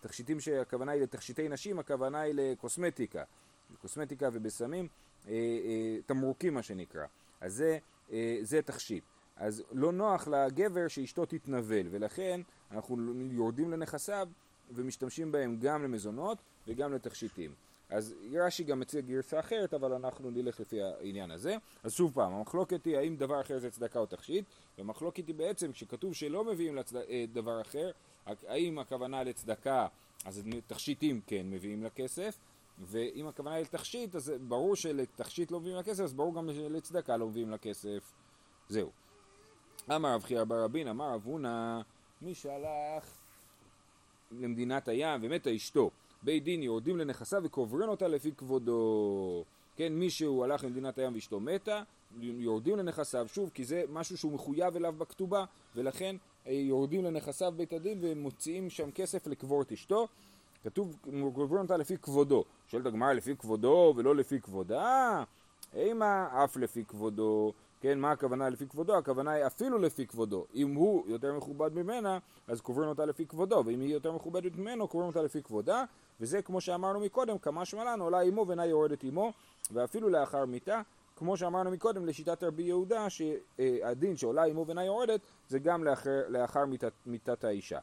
לתכשיטים 0.04 0.40
שהכוונה 0.40 0.92
היא 0.92 1.02
לתכשיטי 1.02 1.50
נשים, 1.50 1.80
הכוונה 1.80 2.20
היא 2.20 2.34
לקוסמטיקה. 2.38 3.24
קוסמטיקה 3.82 4.30
ובשמים, 4.34 4.88
תמרוקים 6.06 6.54
מה 6.54 6.64
שנקרא. 6.64 7.06
אז 7.42 7.54
זה, 7.54 7.78
זה 8.42 8.62
תכשיט. 8.62 9.04
אז 9.36 9.64
לא 9.72 9.92
נוח 9.92 10.28
לגבר 10.28 10.88
שאשתו 10.88 11.26
תתנבל, 11.26 11.88
ולכן 11.92 12.42
אנחנו 12.72 12.98
יורדים 13.32 13.72
לנכסיו 13.72 14.28
ומשתמשים 14.72 15.32
בהם 15.32 15.58
גם 15.60 15.84
למזונות 15.84 16.38
וגם 16.68 16.94
לתכשיטים. 16.94 17.52
אז 17.90 18.16
רש"י 18.34 18.64
גם 18.64 18.80
מציע 18.80 19.02
גרסה 19.02 19.40
אחרת, 19.40 19.74
אבל 19.74 19.94
אנחנו 19.94 20.32
נלך 20.32 20.60
לפי 20.60 20.82
העניין 20.82 21.32
הזה. 21.32 21.56
אז 21.84 21.94
שוב 21.94 22.12
פעם, 22.14 22.34
המחלוקת 22.34 22.86
היא 22.86 22.98
האם 22.98 23.16
דבר 23.16 23.42
אחר 23.42 23.60
זה 23.60 23.72
צדקה 23.72 24.00
או 24.00 24.06
תכשיט, 24.06 24.46
והמחלוקת 24.78 25.28
היא 25.28 25.36
בעצם 25.36 25.72
כשכתוב 25.72 26.14
שלא 26.14 26.44
מביאים 26.44 26.76
לצד... 26.76 26.96
אה, 26.96 27.26
דבר 27.34 27.62
אחר, 27.62 27.92
האם 28.48 28.80
הכוונה 28.80 29.24
לצדקה, 29.24 29.88
אז 30.26 30.42
תכשיטים 30.68 31.22
כן 31.28 31.46
מביאים 31.50 31.84
לכסף, 31.84 32.38
ואם 32.80 33.28
הכוונה 33.28 33.56
היא 33.56 33.64
לתכשיט, 33.64 34.16
אז 34.16 34.34
ברור 34.48 34.76
שלתכשיט 34.76 35.52
לא 35.52 35.60
מביאים 35.60 35.78
לכסף, 35.78 36.04
אז 36.04 36.14
ברור 36.14 36.36
גם 36.36 36.50
לצדקה 36.50 37.18
לא 37.18 37.28
מביאים 37.28 37.52
לכסף. 37.52 38.14
זהו. 38.70 38.92
אמר 39.96 40.16
רב 40.16 40.24
חייא 40.24 40.44
בר 40.44 40.64
רבין, 40.64 40.88
אמר 40.88 41.14
רב 41.14 41.26
הונא, 41.26 41.82
מי 42.22 42.34
שהלך 42.34 43.18
למדינת 44.32 44.88
הים 44.88 45.20
ומתה 45.24 45.56
אשתו, 45.56 45.92
בית 46.24 46.44
דין 46.44 46.64
יורדים 46.64 46.98
לנכסיו 46.98 47.42
וקוברן 47.44 47.90
אותה 47.90 48.08
לפי 48.08 48.32
כבודו. 48.32 49.44
כן, 49.76 49.94
מי 49.94 50.10
שהוא 50.10 50.44
הלך 50.44 50.64
למדינת 50.64 50.98
הים 50.98 51.16
ואשתו 51.16 51.40
מתה, 51.40 51.84
יורדים 52.22 52.78
לנכסיו, 52.78 53.28
שוב, 53.28 53.50
כי 53.54 53.64
זה 53.64 53.84
משהו 53.90 54.18
שהוא 54.18 54.32
מחויב 54.32 54.76
אליו 54.76 54.94
בכתובה, 54.98 55.46
ולכן 55.76 56.16
אה, 56.48 56.52
יורדים 56.52 57.04
לנכסיו 57.04 57.54
בית 57.58 57.74
הדין 57.74 58.00
ומוציאים 58.02 58.70
שם 58.70 58.92
כסף 58.92 59.28
לקבור 59.28 59.62
את 59.62 59.72
אשתו. 59.72 60.08
כתוב, 60.66 60.96
קוברן 61.34 61.62
אותה 61.62 61.78
לפי 61.78 61.98
כבודו. 61.98 62.44
שואלת 62.68 62.86
הגמרא 62.86 63.14
לפי 63.14 63.36
כבודו 63.36 63.94
ולא 63.96 64.16
לפי 64.16 64.42
כבודה? 64.42 65.24
אימה 65.74 66.44
אף 66.44 66.58
לפי 66.58 66.86
כבודו. 66.86 67.54
כן, 67.82 68.00
מה 68.00 68.12
הכוונה 68.12 68.50
לפי 68.50 68.68
כבודו? 68.68 68.98
הכוונה 68.98 69.32
היא 69.32 69.46
אפילו 69.46 69.78
לפי 69.78 70.08
כבודו. 70.08 70.46
אם 70.56 70.76
הוא 70.76 71.04
יותר 71.08 71.34
מכובד 71.34 71.74
ממנה, 71.74 72.18
אז 72.48 72.62
קוברים 72.62 72.90
אותה 72.90 73.06
לפי 73.06 73.26
כבודו, 73.26 73.64
ואם 73.66 73.82
היא 73.82 73.94
יותר 73.94 74.12
מכובדת 74.12 74.56
ממנו, 74.56 74.88
קוברים 74.88 75.08
אותה 75.08 75.22
לפי 75.22 75.44
כבודה, 75.44 75.84
וזה 76.22 76.42
כמו 76.42 76.62
שאמרנו 76.62 77.00
מקודם, 77.00 77.38
כמה 77.38 77.66
שמלן 77.66 78.00
עולה 78.00 78.22
אמו 78.22 78.48
ואינה 78.48 78.66
יורדת 78.66 79.04
אמו, 79.04 79.32
ואפילו 79.72 80.10
לאחר 80.10 80.46
מיתה, 80.46 80.82
כמו 81.16 81.38
שאמרנו 81.38 81.72
מקודם 81.72 82.06
לשיטת 82.06 82.44
רבי 82.44 82.64
יהודה, 82.64 83.10
שהדין 83.10 84.18
שעולה 84.18 84.46
אמו 84.46 84.66
ואינה 84.66 84.86
יורדת, 84.86 85.20
זה 85.50 85.60
גם 85.60 85.84
לאחר, 85.84 86.22
לאחר 86.30 86.66
מיתת, 86.66 86.94
מיתת 87.06 87.44
האישה. 87.44 87.80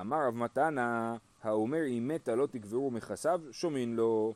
אמר 0.00 0.16
רב 0.26 0.34
מתנה, 0.34 1.16
האומר 1.42 1.86
אם 1.88 2.08
מתה 2.08 2.34
לא 2.34 2.46
תקברו 2.46 2.90
מכסיו, 2.90 3.40
שומעים 3.50 3.96
לו. 3.96 4.34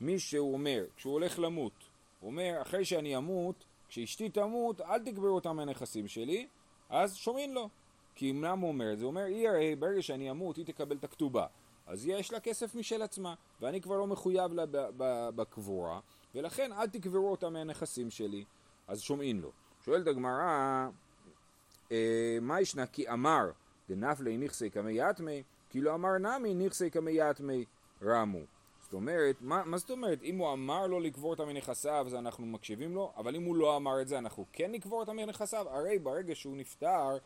מי 0.00 0.18
שהוא 0.18 0.52
אומר, 0.52 0.84
כשהוא 0.96 1.12
הולך 1.12 1.38
למות, 1.38 1.72
הוא 2.20 2.30
אומר, 2.30 2.58
אחרי 2.62 2.84
שאני 2.84 3.16
אמות, 3.16 3.64
כשאשתי 3.88 4.28
תמות, 4.28 4.80
אל 4.80 5.04
תקברו 5.04 5.34
אותה 5.34 5.52
מהנכסים 5.52 6.08
שלי, 6.08 6.48
אז 6.90 7.14
שומעים 7.14 7.54
לו. 7.54 7.68
כי 8.14 8.30
אם 8.30 8.44
למה 8.44 8.62
הוא 8.62 8.68
אומר 8.68 8.92
את 8.92 8.98
זה? 8.98 9.04
הוא 9.04 9.10
אומר, 9.10 9.24
היא 9.24 9.48
הרי 9.48 9.76
ברגע 9.76 10.02
שאני 10.02 10.30
אמות, 10.30 10.56
היא 10.56 10.66
תקבל 10.66 10.96
את 10.96 11.04
הכתובה. 11.04 11.46
אז 11.86 12.06
יש 12.06 12.32
לה 12.32 12.40
כסף 12.40 12.74
משל 12.74 13.02
עצמה, 13.02 13.34
ואני 13.60 13.80
כבר 13.80 13.96
לא 13.96 14.06
מחויב 14.06 14.52
לה 14.52 14.64
בקבורה, 15.34 16.00
ולכן 16.34 16.72
אל 16.72 16.86
תקברו 16.86 17.30
אותה 17.30 17.50
מהנכסים 17.50 18.10
שלי. 18.10 18.44
אז 18.88 19.00
שומעים 19.00 19.40
לו. 19.40 19.50
שואלת 19.84 20.06
הגמרא, 20.06 20.88
אה, 21.92 22.38
מה 22.40 22.60
ישנה? 22.60 22.86
כי 22.86 23.08
אמר, 23.08 23.50
דנפלי 23.88 24.36
נכסי 24.36 24.70
כמי 24.70 25.00
יתמי, 25.00 25.42
כאילו 25.70 25.94
אמר 25.94 26.18
נמי 26.18 26.54
נכסי 26.54 26.90
כמי 26.90 27.20
יתמי 27.20 27.64
רמו. 28.02 28.38
זאת 28.82 28.92
אומרת, 28.92 29.36
מה, 29.40 29.62
מה 29.64 29.78
זאת 29.78 29.90
אומרת? 29.90 30.22
אם 30.22 30.38
הוא 30.38 30.52
אמר 30.52 30.86
לו 30.86 31.00
לקבור 31.00 31.30
אותה 31.30 31.44
מנכסיו 31.44 32.04
אז 32.06 32.14
אנחנו 32.14 32.46
מקשיבים 32.46 32.94
לו, 32.94 33.12
אבל 33.16 33.36
אם 33.36 33.42
הוא 33.42 33.56
לא 33.56 33.76
אמר 33.76 34.00
את 34.00 34.08
זה 34.08 34.18
אנחנו 34.18 34.44
כן 34.52 34.72
נקבור 34.72 35.00
אותה 35.00 35.12
מנכסיו? 35.12 35.66
הרי 35.68 35.98
ברגע 35.98 36.34
שהוא 36.34 36.56
נפטר, 36.56 37.18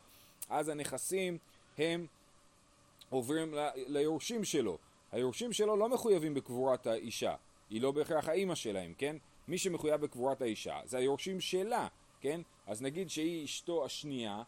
אז 0.48 0.68
הנכסים 0.68 1.38
הם 1.78 2.06
עוברים 3.10 3.54
ל, 3.54 3.68
ליורשים 3.74 4.44
שלו. 4.44 4.78
היורשים 5.12 5.52
שלו 5.52 5.76
לא 5.76 5.88
מחויבים 5.88 6.34
בקבורת 6.34 6.86
האישה, 6.86 7.34
היא 7.70 7.82
לא 7.82 7.92
בהכרח 7.92 8.28
האימא 8.28 8.54
שלהם, 8.54 8.94
כן? 8.98 9.16
מי 9.48 9.58
שמחויב 9.58 10.00
בקבורת 10.00 10.42
האישה 10.42 10.80
זה 10.84 10.98
היורשים 10.98 11.40
שלה, 11.40 11.88
כן? 12.20 12.40
אז 12.66 12.82
נגיד 12.82 13.10
שהיא 13.10 13.44
אשתו 13.44 13.84
השנייה 13.84 14.42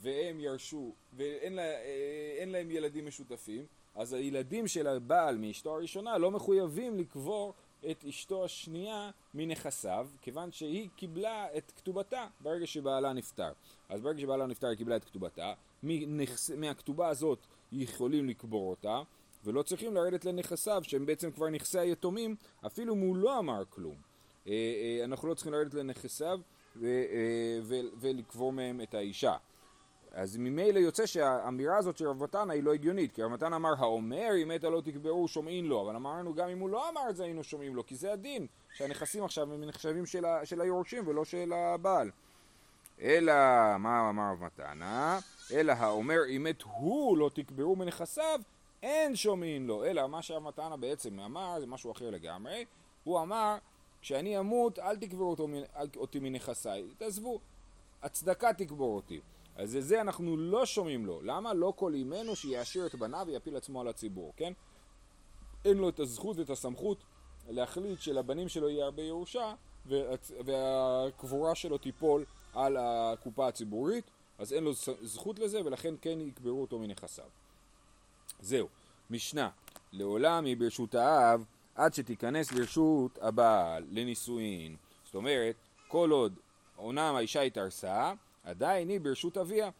והם 0.00 0.40
ירשו 0.40 0.92
ואין 1.12 1.54
לה, 1.54 1.62
אה, 1.62 2.44
להם 2.46 2.70
ילדים 2.70 3.06
משותפים 3.06 3.66
אז 3.94 4.12
הילדים 4.12 4.68
של 4.68 4.86
הבעל 4.86 5.36
מאשתו 5.36 5.74
הראשונה 5.74 6.18
לא 6.18 6.30
מחויבים 6.30 6.98
לקבור 6.98 7.54
את 7.90 8.04
אשתו 8.08 8.44
השנייה 8.44 9.10
מנכסיו, 9.34 10.08
כיוון 10.22 10.52
שהיא 10.52 10.88
קיבלה 10.96 11.46
את 11.56 11.72
כתובתה 11.76 12.26
ברגע 12.40 12.66
שבעלה 12.66 13.12
נפטר. 13.12 13.52
אז 13.88 14.00
ברגע 14.00 14.20
שבעלה 14.20 14.46
נפטר 14.46 14.66
היא 14.66 14.76
קיבלה 14.76 14.96
את 14.96 15.04
כתובתה, 15.04 15.52
מנכס, 15.82 16.50
מהכתובה 16.50 17.08
הזאת 17.08 17.38
יכולים 17.72 18.28
לקבור 18.28 18.70
אותה, 18.70 19.02
ולא 19.44 19.62
צריכים 19.62 19.94
לרדת 19.94 20.24
לנכסיו 20.24 20.82
שהם 20.84 21.06
בעצם 21.06 21.30
כבר 21.30 21.48
נכסי 21.48 21.78
היתומים, 21.78 22.36
אפילו 22.66 22.94
אם 22.94 23.00
הוא 23.00 23.16
לא 23.16 23.38
אמר 23.38 23.62
כלום. 23.70 23.96
אה, 24.46 24.52
אה, 24.52 25.04
אנחנו 25.04 25.28
לא 25.28 25.34
צריכים 25.34 25.52
לרדת 25.52 25.74
לנכסיו 25.74 26.40
ולקבור 28.00 28.52
מהם 28.52 28.80
את 28.80 28.94
האישה. 28.94 29.36
אז 30.18 30.36
ממילא 30.36 30.78
יוצא 30.78 31.06
שהאמירה 31.06 31.76
הזאת 31.76 31.96
של 31.96 32.08
רב 32.08 32.22
מתנה 32.22 32.52
היא 32.52 32.62
לא 32.62 32.72
הגיונית, 32.72 33.12
כי 33.14 33.22
רב 33.22 33.30
מתנה 33.30 33.56
אמר 33.56 33.74
האומר 33.78 34.30
אם 34.42 34.48
מתה 34.48 34.68
לא 34.70 34.80
תקברו 34.80 35.28
שומעים 35.28 35.64
לו, 35.64 35.82
אבל 35.82 35.96
אמרנו 35.96 36.34
גם 36.34 36.48
אם 36.48 36.58
הוא 36.58 36.70
לא 36.70 36.88
אמר 36.88 37.10
את 37.10 37.16
זה 37.16 37.24
היינו 37.24 37.44
שומעים 37.44 37.76
לו, 37.76 37.86
כי 37.86 37.96
זה 37.96 38.12
הדין, 38.12 38.46
שהנכסים 38.74 39.24
עכשיו 39.24 39.52
הם 39.52 39.64
נחשבים 39.64 40.06
של, 40.06 40.24
ה, 40.24 40.46
של 40.46 40.60
היורשים 40.60 41.08
ולא 41.08 41.24
של 41.24 41.52
הבעל. 41.52 42.10
אלא, 43.00 43.32
מה 43.78 44.10
אמר 44.10 44.32
רב 44.32 44.44
מתנה? 44.44 45.18
אלא 45.52 45.72
האומר 45.72 46.18
אם 46.36 46.42
מת 46.42 46.62
הוא 46.62 47.18
לא 47.18 47.30
תקברו 47.34 47.76
מנכסיו, 47.76 48.40
אין 48.82 49.16
שומעים 49.16 49.68
לו. 49.68 49.84
אלא 49.84 50.06
מה 50.06 50.22
שרב 50.22 50.42
מתנה 50.42 50.76
בעצם 50.76 51.20
אמר 51.20 51.60
זה 51.60 51.66
משהו 51.66 51.92
אחר 51.92 52.10
לגמרי, 52.10 52.64
הוא 53.04 53.20
אמר 53.20 53.56
כשאני 54.00 54.38
אמות 54.38 54.78
אל 54.78 54.96
תקברו 54.96 55.30
אותו, 55.30 55.48
אותי 55.96 56.18
מנכסיי, 56.18 56.84
תעזבו, 56.98 57.40
הצדקה 58.02 58.52
תקבור 58.52 58.96
אותי. 58.96 59.20
אז 59.58 59.76
את 59.76 59.84
זה 59.84 60.00
אנחנו 60.00 60.36
לא 60.36 60.66
שומעים 60.66 61.06
לו. 61.06 61.22
למה? 61.22 61.54
לא 61.54 61.72
כל 61.76 61.94
אימנו 61.94 62.36
שיעשיר 62.36 62.86
את 62.86 62.94
בניו 62.94 63.24
ויפיל 63.26 63.56
עצמו 63.56 63.80
על 63.80 63.88
הציבור, 63.88 64.32
כן? 64.36 64.52
אין 65.64 65.78
לו 65.78 65.88
את 65.88 66.00
הזכות 66.00 66.36
ואת 66.36 66.50
הסמכות 66.50 66.98
להחליט 67.48 68.00
שלבנים 68.00 68.48
שלו 68.48 68.68
יהיה 68.68 68.84
הרבה 68.84 69.02
ירושה 69.02 69.54
והקבורה 70.44 71.54
שלו 71.54 71.78
תיפול 71.78 72.24
על 72.54 72.76
הקופה 72.80 73.48
הציבורית, 73.48 74.04
אז 74.38 74.52
אין 74.52 74.64
לו 74.64 74.72
זכות 75.02 75.38
לזה 75.38 75.60
ולכן 75.64 75.94
כן 76.00 76.20
יקברו 76.20 76.60
אותו 76.60 76.78
מנכסיו. 76.78 77.24
זהו, 78.40 78.68
משנה, 79.10 79.50
לעולם 79.92 80.44
היא 80.44 80.56
ברשות 80.56 80.94
האב 80.94 81.44
עד 81.74 81.94
שתיכנס 81.94 82.52
לרשות 82.52 83.18
הבעל 83.20 83.84
לנישואין. 83.90 84.76
זאת 85.04 85.14
אומרת, 85.14 85.54
כל 85.88 86.10
עוד 86.10 86.38
אומנם 86.78 87.14
האישה 87.16 87.42
התארסה, 87.42 88.12
עדיין 88.48 88.88
היא 88.88 89.00
ברשות 89.00 89.38
אביה. 89.38 89.70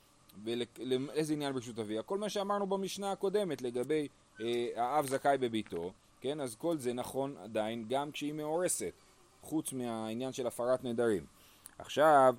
ולאיזה 0.45 1.33
עניין 1.33 1.53
ברשות 1.53 1.79
אביה? 1.79 2.03
כל 2.03 2.19
מה 2.19 2.29
שאמרנו 2.29 2.67
במשנה 2.67 3.13
הקודמת 3.13 3.63
לגבי 3.63 4.09
אה, 4.41 4.69
האב 4.77 5.07
זכאי 5.07 5.39
בביתו, 5.39 5.93
כן? 6.21 6.41
אז 6.41 6.57
כל 6.57 6.79
זה 6.79 6.93
נכון 6.93 7.37
עדיין 7.37 7.85
גם 7.89 8.13
כשהיא 8.13 8.33
מאורסת, 8.33 8.93
חוץ 9.43 9.73
מהעניין 9.73 10.33
של 10.33 10.47
הפרת 10.47 10.85
נדרים. 10.85 11.27
עכשיו, 11.79 12.35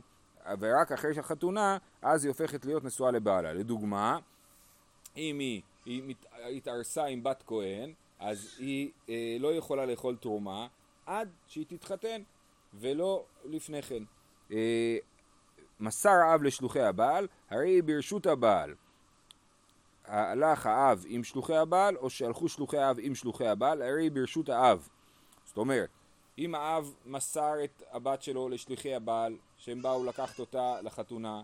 ורק 0.60 0.92
אחרי 0.92 1.20
החתונה, 1.20 1.78
אז 2.02 2.26
היא 2.26 2.30
הופכת 2.30 2.66
להיות 2.66 2.84
נשואה 2.84 3.12
לבעלה. 3.12 3.54
לדוגמה, 3.54 4.20
אם 5.18 5.40
היא, 5.40 5.62
היא 5.86 6.16
התארסה 6.58 7.06
עם 7.06 7.24
בת 7.24 7.44
כהן, 7.48 7.94
אז 8.20 8.56
היא 8.60 8.92
אה, 9.10 9.38
לא 9.40 9.54
יכולה 9.54 9.86
לאכול 9.86 10.16
תרומה 10.16 10.68
עד 11.06 11.30
שהיא 11.48 11.66
תתחתן, 11.68 12.22
ולא 12.74 13.26
לפני 13.46 13.82
כן. 13.82 14.04
אה, 14.52 14.98
מסר 15.80 16.10
האב 16.10 16.44
לשלוחי 16.44 16.82
הבעל, 16.82 17.28
הרי 17.50 17.82
ברשות 17.82 18.26
הבעל. 18.26 18.76
הלך 20.06 20.66
האב 20.66 21.04
עם 21.08 21.24
שלוחי 21.24 21.56
הבעל, 21.56 21.98
או 21.98 22.10
שהלכו 22.10 22.50
שלוחי 22.50 22.78
האב 22.78 22.98
עם 23.00 23.16
שלוחי 23.16 23.48
הבעל, 23.48 23.82
הרי 23.82 24.10
ברשות 24.10 24.50
האב. 24.50 24.88
זאת 25.46 25.58
אומרת, 25.58 25.90
אם 26.38 26.56
האב 26.56 26.94
מסר 27.06 27.54
את 27.64 27.84
הבת 27.92 28.22
שלו 28.22 28.50
לשליחי 28.50 28.96
הבעל, 28.96 29.38
שהם 29.58 29.82
באו 29.82 30.06
לקחת 30.06 30.40
אותה 30.40 30.82
לחתונה, 30.82 31.42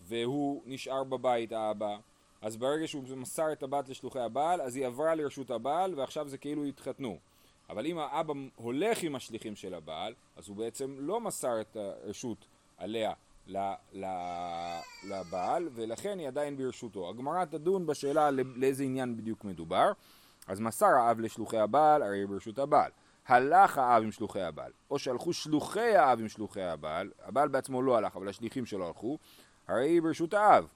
והוא 0.00 0.62
נשאר 0.66 1.04
בבית, 1.04 1.52
האבא, 1.52 1.96
אז 2.42 2.56
ברגע 2.56 2.88
שהוא 2.88 3.04
מסר 3.16 3.52
את 3.52 3.62
הבת 3.62 3.88
לשלוחי 3.88 4.20
הבעל, 4.20 4.60
אז 4.60 4.76
היא 4.76 4.86
עברה 4.86 5.14
לרשות 5.14 5.50
הבעל, 5.50 5.94
ועכשיו 5.94 6.28
זה 6.28 6.38
כאילו 6.38 6.64
התחתנו. 6.64 7.18
אבל 7.68 7.86
אם 7.86 7.98
האבא 7.98 8.34
הולך 8.56 9.02
עם 9.02 9.14
השליחים 9.14 9.56
של 9.56 9.74
הבעל, 9.74 10.14
אז 10.36 10.48
הוא 10.48 10.56
בעצם 10.56 10.96
לא 10.98 11.20
מסר 11.20 11.60
את 11.60 11.76
הרשות 11.76 12.46
עליה 12.78 13.12
לבעל, 15.04 15.68
ולכן 15.72 16.18
היא 16.18 16.28
עדיין 16.28 16.56
ברשותו. 16.56 17.08
הגמרא 17.08 17.44
תדון 17.44 17.86
בשאלה 17.86 18.30
לאיזה 18.30 18.84
עניין 18.84 19.16
בדיוק 19.16 19.44
מדובר. 19.44 19.92
אז 20.46 20.60
מסר 20.60 20.86
האב 20.86 21.20
לשלוחי 21.20 21.58
הבעל, 21.58 22.02
הרי 22.02 22.26
ברשות 22.26 22.58
הבעל. 22.58 22.90
הלך 23.26 23.78
האב 23.78 24.02
עם 24.02 24.12
שלוחי 24.12 24.42
הבעל, 24.42 24.72
או 24.90 24.98
שהלכו 24.98 25.32
שלוחי 25.32 25.96
האב 25.96 26.20
עם 26.20 26.28
שלוחי 26.28 26.62
הבעל, 26.62 27.10
הבעל 27.22 27.48
בעצמו 27.48 27.82
לא 27.82 27.96
הלך, 27.96 28.16
אבל 28.16 28.28
השליחים 28.28 28.66
שלו 28.66 28.86
הלכו, 28.86 29.18
הרי 29.68 29.88
היא 29.88 30.02
ברשות 30.02 30.34
האב, 30.34 30.66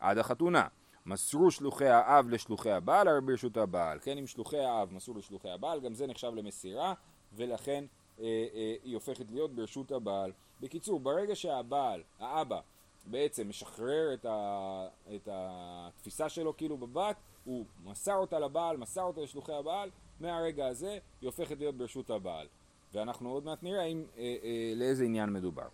עד 0.00 0.18
החתונה. 0.18 0.66
מסרו 1.06 1.50
שלוחי 1.50 1.88
האב 1.88 2.28
לשלוחי 2.28 2.70
הבעל, 2.70 3.08
הרי 3.08 3.20
ברשות 3.20 3.56
הבעל. 3.56 3.98
כן, 4.02 4.18
אם 4.18 4.26
שלוחי 4.26 4.58
האב 4.58 4.92
מסרו 4.92 5.14
לשלוחי 5.14 5.50
הבעל, 5.50 5.80
גם 5.80 5.94
זה 5.94 6.06
נחשב 6.06 6.32
למסירה, 6.34 6.94
ולכן 7.32 7.84
אה, 8.20 8.24
אה, 8.54 8.74
היא 8.84 8.94
הופכת 8.94 9.30
להיות 9.30 9.54
ברשות 9.54 9.92
הבעל. 9.92 10.32
בקיצור, 10.60 11.00
ברגע 11.00 11.34
שהבעל, 11.34 12.02
האבא, 12.18 12.60
בעצם 13.06 13.48
משחרר 13.48 14.14
את, 14.14 14.24
ה, 14.24 14.86
את 15.14 15.28
התפיסה 15.32 16.28
שלו 16.28 16.56
כאילו 16.56 16.76
בבת, 16.76 17.16
הוא 17.44 17.64
מסר 17.84 18.14
אותה 18.14 18.38
לבעל, 18.38 18.76
מסר 18.76 19.02
אותה 19.02 19.20
לשלוחי 19.20 19.52
הבעל, 19.52 19.90
מהרגע 20.20 20.66
הזה 20.66 20.98
היא 21.20 21.28
הופכת 21.28 21.58
להיות 21.58 21.74
ברשות 21.74 22.10
הבעל. 22.10 22.46
ואנחנו 22.94 23.30
עוד 23.30 23.44
מעט 23.44 23.62
נראה 23.62 23.84
אם, 23.84 24.04
אה, 24.18 24.36
אה, 24.42 24.72
לאיזה 24.76 25.04
עניין 25.04 25.32
מדובר. 25.32 25.68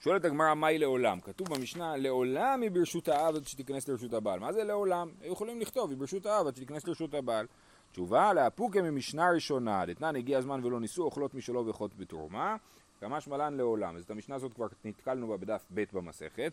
שואלת 0.00 0.24
הגמרא 0.24 0.54
מהי 0.54 0.78
לעולם? 0.78 1.20
כתוב 1.20 1.48
במשנה 1.54 1.96
לעולם 1.96 2.62
היא 2.62 2.70
ברשות 2.70 3.08
האב 3.08 3.36
עד 3.36 3.46
שתיכנס 3.46 3.88
לרשות 3.88 4.12
הבעל. 4.12 4.40
מה 4.40 4.52
זה 4.52 4.64
לעולם? 4.64 5.10
היו 5.20 5.32
יכולים 5.32 5.60
לכתוב 5.60 5.90
היא 5.90 5.98
ברשות 5.98 6.26
האב 6.26 6.46
עד 6.46 6.56
שתיכנס 6.56 6.86
לרשות 6.86 7.14
הבעל. 7.14 7.46
תשובה 7.92 8.32
לאפוקה 8.32 8.82
ממשנה 8.82 9.30
ראשונה, 9.30 9.86
דתנן 9.86 10.16
הגיע 10.16 10.38
הזמן 10.38 10.64
ולא 10.64 10.80
ניסו 10.80 11.02
אוכלות 11.02 11.34
משלו 11.34 11.66
ואוכלות 11.66 11.96
בתרומה, 11.96 12.56
כמש 13.00 13.28
מלן 13.28 13.54
לעולם. 13.54 13.96
אז 13.96 14.02
את 14.02 14.10
המשנה 14.10 14.34
הזאת 14.34 14.54
כבר 14.54 14.66
נתקלנו 14.84 15.28
בה 15.28 15.36
בדף 15.36 15.66
ב' 15.74 15.84
במסכת. 15.92 16.52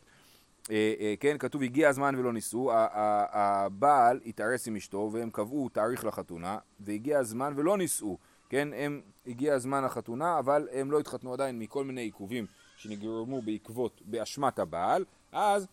אה, 0.72 0.94
אה, 1.00 1.14
כן, 1.20 1.38
כתוב 1.38 1.64
הגיע 1.64 1.90
הזמן 1.90 2.16
ולא 2.16 2.34
ניסו, 2.34 2.70
הבעל 2.74 4.20
התארס 4.26 4.68
עם 4.68 4.76
אשתו 4.76 5.10
והם 5.14 5.30
קבעו 5.30 5.70
תאריך 5.70 6.06
לחתונה 6.06 6.58
והגיע 6.80 7.20
הזמן 7.20 7.54
ולא 7.56 7.78
נישאו, 7.78 8.18
כן, 8.50 8.68
הם, 8.76 9.02
הגיע 9.28 9.60
זמן 9.60 9.84
החתונה, 9.84 10.40
אבל 10.40 10.68
הם 10.72 10.92
לא 10.92 11.00
התחתנו 11.00 11.34
עדיין 11.34 11.60
מכל 11.60 11.84
מיני 11.84 12.02
עיכובים 12.02 12.46
שנגרמו 12.78 13.42
בעקבות, 13.42 14.02
באשמת 14.06 14.60
הבעל, 14.60 15.06
אז 15.32 15.68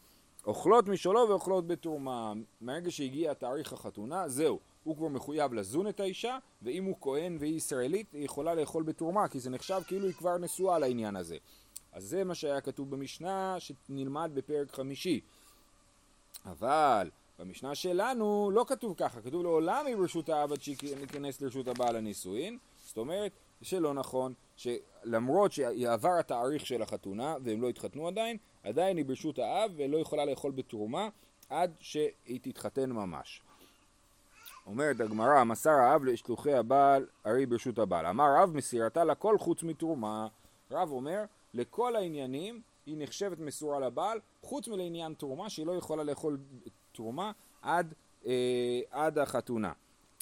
אוכלות 0.46 0.88
משלו 0.88 1.26
ואוכלות 1.28 1.66
בתרומה. 1.66 2.32
מהרגע 2.60 2.90
שהגיע 2.90 3.34
תאריך 3.34 3.72
החתונה, 3.72 4.28
זהו, 4.28 4.60
הוא 4.84 4.96
כבר 4.96 5.08
מחויב 5.08 5.52
לזון 5.52 5.88
את 5.88 6.00
האישה, 6.00 6.38
ואם 6.62 6.84
הוא 6.84 6.96
כהן 7.00 7.36
והיא 7.40 7.56
ישראלית, 7.56 8.12
היא 8.12 8.24
יכולה 8.24 8.54
לאכול 8.54 8.82
בתרומה, 8.82 9.28
כי 9.28 9.40
זה 9.40 9.50
נחשב 9.50 9.80
כאילו 9.86 10.06
היא 10.06 10.14
כבר 10.14 10.38
נשואה 10.38 10.78
לעניין 10.78 11.16
הזה. 11.16 11.36
אז 11.92 12.04
זה 12.04 12.24
מה 12.24 12.34
שהיה 12.34 12.60
כתוב 12.60 12.90
במשנה 12.90 13.56
שנלמד 13.58 14.30
בפרק 14.34 14.70
חמישי. 14.70 15.20
אבל 16.44 17.10
במשנה 17.38 17.74
שלנו 17.74 18.50
לא 18.54 18.64
כתוב 18.68 18.94
ככה, 18.96 19.20
כתוב 19.20 19.42
לעולם 19.42 19.86
היא 19.86 19.96
ברשות 19.96 20.28
האב 20.28 20.52
עד 20.52 20.62
שייכנס 20.62 21.40
לרשות 21.40 21.68
הבעל 21.68 21.96
הנישואין, 21.96 22.58
זאת 22.84 22.96
אומרת 22.96 23.32
שלא 23.62 23.94
נכון, 23.94 24.34
שלמרות 24.56 25.52
שעבר 25.52 26.18
התאריך 26.18 26.66
של 26.66 26.82
החתונה 26.82 27.36
והם 27.42 27.62
לא 27.62 27.68
התחתנו 27.68 28.08
עדיין, 28.08 28.36
עדיין 28.62 28.96
היא 28.96 29.04
ברשות 29.04 29.38
האב 29.38 29.72
ולא 29.76 29.98
יכולה 29.98 30.24
לאכול 30.24 30.52
בתרומה 30.52 31.08
עד 31.48 31.74
שהיא 31.80 32.40
תתחתן 32.42 32.92
ממש. 32.92 33.42
אומרת 34.70 35.00
הגמרא, 35.00 35.44
מסר 35.44 35.70
האב 35.70 36.04
לשלוחי 36.04 36.54
הבעל, 36.54 37.06
הרי 37.24 37.46
ברשות 37.46 37.78
הבעל. 37.78 38.06
אמר 38.06 38.24
רב, 38.36 38.56
מסירתה 38.56 39.04
לכל 39.04 39.38
חוץ 39.38 39.62
מתרומה. 39.62 40.28
רב 40.70 40.90
אומר, 40.90 41.24
לכל 41.54 41.96
העניינים 41.96 42.60
היא 42.86 42.96
נחשבת 42.98 43.38
מסורה 43.38 43.80
לבעל, 43.80 44.18
חוץ 44.42 44.68
מלעניין 44.68 45.14
תרומה, 45.14 45.50
שהיא 45.50 45.66
לא 45.66 45.72
יכולה 45.72 46.04
לאכול 46.04 46.38
תרומה 46.92 47.32
עד, 47.62 47.94
אה, 48.26 48.80
עד 48.90 49.18
החתונה. 49.18 49.72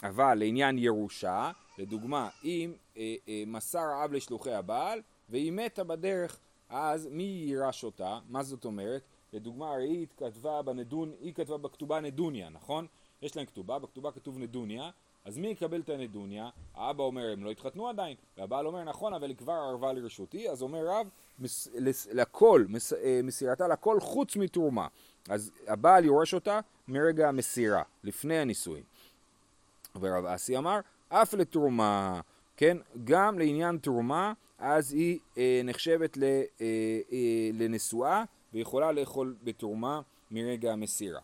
אבל 0.02 0.34
לעניין 0.34 0.78
ירושה, 0.78 1.50
לדוגמה, 1.78 2.28
אם 2.44 2.72
אה, 2.96 3.14
אה, 3.28 3.42
מסר 3.46 3.78
האב 3.78 4.12
לשלוחי 4.12 4.52
הבעל 4.52 5.00
והיא 5.28 5.52
מתה 5.52 5.84
בדרך, 5.84 6.38
אז 6.68 7.08
מי 7.10 7.22
יירש 7.22 7.84
אותה? 7.84 8.18
מה 8.28 8.42
זאת 8.42 8.64
אומרת? 8.64 9.02
לדוגמה, 9.32 9.72
הרי 9.72 9.88
היא 9.88 10.06
כתבה 10.16 10.62
בנדון, 10.62 11.12
היא 11.20 11.34
כתבה 11.34 11.58
בכתובה 11.58 12.00
נדוניה, 12.00 12.48
נכון? 12.48 12.86
יש 13.22 13.36
להם 13.36 13.46
כתובה, 13.46 13.78
בכתובה 13.78 14.12
כתוב 14.12 14.38
נדוניה, 14.38 14.90
אז 15.24 15.38
מי 15.38 15.48
יקבל 15.48 15.80
את 15.80 15.88
הנדוניה? 15.88 16.48
האבא 16.74 17.02
אומר 17.02 17.32
הם 17.32 17.44
לא 17.44 17.50
התחתנו 17.50 17.88
עדיין, 17.88 18.16
והבעל 18.36 18.66
אומר 18.66 18.84
נכון 18.84 19.14
אבל 19.14 19.28
היא 19.28 19.36
כבר 19.36 19.52
ערבה 19.52 19.92
לרשותי, 19.92 20.50
אז 20.50 20.62
אומר 20.62 20.86
רב 20.86 21.08
מס, 21.38 21.68
לכל, 22.12 22.64
מס, 22.68 22.92
אה, 22.92 23.20
מסירתה 23.24 23.68
לכל 23.68 24.00
חוץ 24.00 24.36
מתרומה. 24.36 24.86
אז 25.28 25.50
הבעל 25.66 26.04
יורש 26.04 26.34
אותה 26.34 26.60
מרגע 26.88 27.28
המסירה, 27.28 27.82
לפני 28.04 28.38
הנישואין. 28.38 28.82
ורב 30.00 30.24
אסי 30.24 30.58
אמר 30.58 30.80
אף 31.08 31.34
לתרומה, 31.34 32.20
כן, 32.56 32.76
גם 33.04 33.38
לעניין 33.38 33.78
תרומה 33.78 34.32
אז 34.58 34.92
היא 34.92 35.18
אה, 35.38 35.60
נחשבת 35.64 36.16
ל, 36.16 36.22
אה, 36.24 36.42
אה, 37.12 37.50
לנשואה 37.54 38.24
ויכולה 38.54 38.92
לאכול 38.92 39.36
בתרומה 39.44 40.00
מרגע 40.30 40.72
המסירה. 40.72 41.20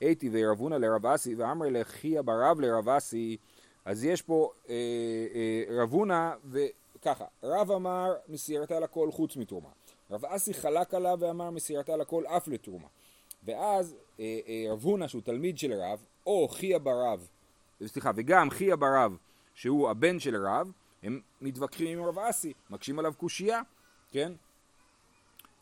הייתי 0.00 0.28
וירבונה 0.28 0.78
לרב 0.78 1.06
אסי 1.06 1.34
ואמר 1.34 1.66
לחייה 1.70 2.22
ברב 2.22 2.60
לרב 2.60 2.88
אסי 2.88 3.36
אז 3.84 4.04
יש 4.04 4.22
פה 4.22 4.52
אה, 4.68 4.74
אה, 5.34 5.82
רבונה 5.82 6.34
וככה 6.50 7.24
רב 7.42 7.70
אמר 7.70 8.14
מסירתה 8.28 8.80
לכל 8.80 9.12
חוץ 9.12 9.36
מתרומה. 9.36 9.68
רב 10.10 10.24
אסי 10.24 10.54
חלק 10.54 10.94
עליו 10.94 11.16
ואמר 11.20 11.50
מסירתה 11.50 11.96
לכל 11.96 12.26
אף 12.26 12.48
לתרומה. 12.48 12.88
ואז 13.44 13.96
אה, 14.20 14.38
אה, 14.48 14.72
רב 14.72 14.82
הונא 14.82 15.08
שהוא 15.08 15.22
תלמיד 15.22 15.58
של 15.58 15.72
רב 15.72 16.02
או 16.26 16.48
חייה 16.48 16.78
ברב 16.78 17.28
סליחה 17.86 18.10
וגם 18.16 18.50
חייה 18.50 18.76
ברב 18.76 19.16
שהוא 19.54 19.90
הבן 19.90 20.18
של 20.18 20.46
רב 20.46 20.72
הם 21.02 21.20
מתווכחים 21.40 21.98
עם 21.98 22.04
רב 22.04 22.18
אסי 22.18 22.52
מקשים 22.70 22.98
עליו 22.98 23.14
קושייה 23.16 23.60
כן? 24.10 24.32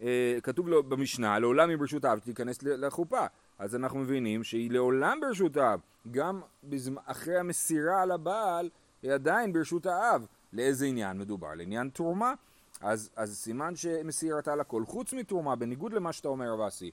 אה, 0.02 0.38
כתוב 0.43 0.69
לו 0.69 0.83
במשנה 0.83 1.38
לעולם 1.38 1.69
היא 1.69 1.78
ברשות 1.78 2.05
האב 2.05 2.19
תיכנס 2.19 2.62
לחופה 2.62 3.26
אז 3.58 3.75
אנחנו 3.76 3.98
מבינים 3.98 4.44
שהיא 4.44 4.70
לעולם 4.70 5.18
ברשות 5.20 5.56
האב. 5.56 5.80
גם 6.10 6.40
בזמ... 6.64 6.94
אחרי 7.04 7.38
המסירה 7.38 8.02
על 8.02 8.10
הבעל, 8.10 8.70
היא 9.02 9.12
עדיין 9.12 9.52
ברשות 9.52 9.86
האב. 9.86 10.26
לאיזה 10.52 10.86
עניין 10.86 11.18
מדובר? 11.18 11.54
לעניין 11.54 11.88
תרומה? 11.88 12.34
אז, 12.80 13.10
אז 13.16 13.36
סימן 13.36 13.76
שמסירתה 13.76 14.56
לכל 14.56 14.84
חוץ 14.86 15.12
מתרומה, 15.12 15.56
בניגוד 15.56 15.92
למה 15.92 16.12
שאתה 16.12 16.28
אומר 16.28 16.52
רב 16.52 16.60
אסי. 16.60 16.90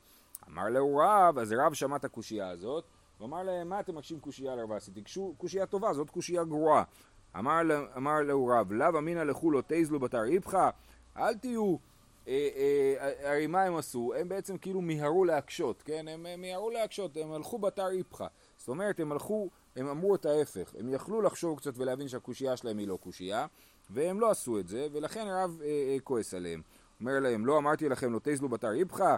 אמר 0.50 0.70
לו 0.70 0.98
רב, 0.98 1.38
אז 1.40 1.54
רב 1.58 1.74
שמע 1.74 1.96
את 1.96 2.06
הקושייה 2.06 2.50
הזאת, 2.50 2.84
ואמר 3.22 3.44
להם, 3.44 3.70
מה 3.70 3.80
אתם 3.80 3.96
מקשים 3.96 4.20
קושייה 4.20 4.56
לרב 4.56 4.72
אסי? 4.72 4.92
תיגשו 4.92 5.34
קושייה 5.38 5.66
טובה, 5.66 5.94
זאת 5.94 6.10
קושייה 6.10 6.44
גרועה. 6.44 6.84
אמר, 7.40 7.62
אמר 7.98 8.22
לו 8.22 8.46
רב, 8.46 8.72
לאו 8.72 8.98
אמינא 8.98 9.20
לכו 9.20 9.52
לא 9.52 9.64
תזלו 9.68 10.00
בתר 10.00 10.24
איפכא, 10.24 10.70
אל 11.18 11.34
תהיו 11.34 11.76
הרי 13.24 13.48
מה 13.48 13.64
הם 13.64 13.76
עשו? 13.76 14.14
הם 14.20 14.30
בעצם 14.30 14.58
כאילו 14.58 14.82
מיהרו 14.82 15.26
להקשות, 15.26 15.82
כן? 15.82 16.08
הם 16.08 16.26
מיהרו 16.38 16.70
להקשות, 16.70 17.18
הם 17.18 17.32
הלכו 17.32 17.60
בתר 17.60 17.88
איפכא. 17.92 18.28
זאת 18.58 18.68
אומרת, 18.68 19.00
הם 19.00 19.12
הלכו, 19.12 19.50
הם 19.76 19.88
אמרו 19.88 20.16
את 20.16 20.26
ההפך. 20.26 20.74
הם 20.80 20.94
יכלו 20.94 21.22
לחשוב 21.22 21.60
קצת 21.60 21.74
ולהבין 21.78 22.08
שהקושייה 22.08 22.58
שלהם 22.58 22.78
היא 22.78 22.88
לא 22.88 22.98
קושייה, 23.02 23.46
והם 23.90 24.20
לא 24.20 24.32
עשו 24.32 24.60
את 24.60 24.68
זה, 24.68 24.88
ולכן 24.92 25.28
הרב 25.28 25.62
אה, 25.62 25.68
אה, 25.68 25.98
כועס 26.04 26.34
עליהם. 26.34 26.62
אומר 27.00 27.20
להם, 27.20 27.46
לא 27.46 27.58
אמרתי 27.58 27.90
לכם 27.90 28.14
לא 28.14 28.20
תזלו 28.24 28.50
בתר 28.50 28.74
איפכא? 28.74 29.16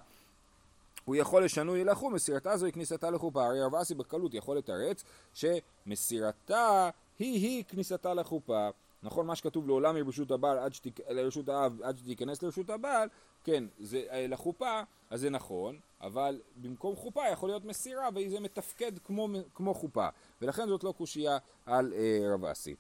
הוא 1.06 1.15
יכול 1.15 1.46
לשנוי 1.46 1.80
ילכו, 1.80 2.10
מסירתה 2.10 2.58
זו 2.58 2.65
היא 2.65 2.74
כניסתה 2.74 3.10
לחופה. 3.10 3.46
הרי 3.46 3.62
רב 3.62 3.76
אסי 3.76 3.96
בקלות 3.96 4.34
יכול 4.34 4.58
לתרץ 4.58 5.04
שמסירתה 5.34 6.89
היא-היא 7.20 7.63
כניסתה 7.68 8.13
לחופה. 8.13 8.70
נכון 9.06 9.26
מה 9.26 9.36
שכתוב 9.36 9.68
לעולם 9.68 9.96
היא 9.96 10.04
ברשות 10.04 10.32
הבעל 10.32 10.58
עד 10.58 10.74
שתיק... 10.74 11.00
לרשות 11.10 11.50
האב 11.50 11.82
עד 11.82 11.98
שתיכנס 11.98 12.44
לרשות 12.44 12.70
הבעל, 12.70 13.10
כן, 13.44 13.63
זה 13.80 14.04
אה, 14.12 14.28
לחופה, 14.28 14.82
אז 15.10 15.22
זה 15.22 15.30
נכון, 15.30 15.80
אבל 16.02 16.41
במקום 16.56 16.96
חופה 16.96 17.22
יכול 17.32 17.50
להיות 17.50 17.65
מסירה 17.65 18.10
וזה 18.15 18.39
מתפקד 18.39 18.91
כמו, 19.00 19.28
כמו 19.54 19.74
חופה, 19.74 20.08
ולכן 20.41 20.68
זאת 20.68 20.84
לא 20.84 20.94
קושייה 20.98 21.38
על 21.65 21.94
אה, 21.94 22.34
רב 22.34 22.46
אסי. 22.46 22.76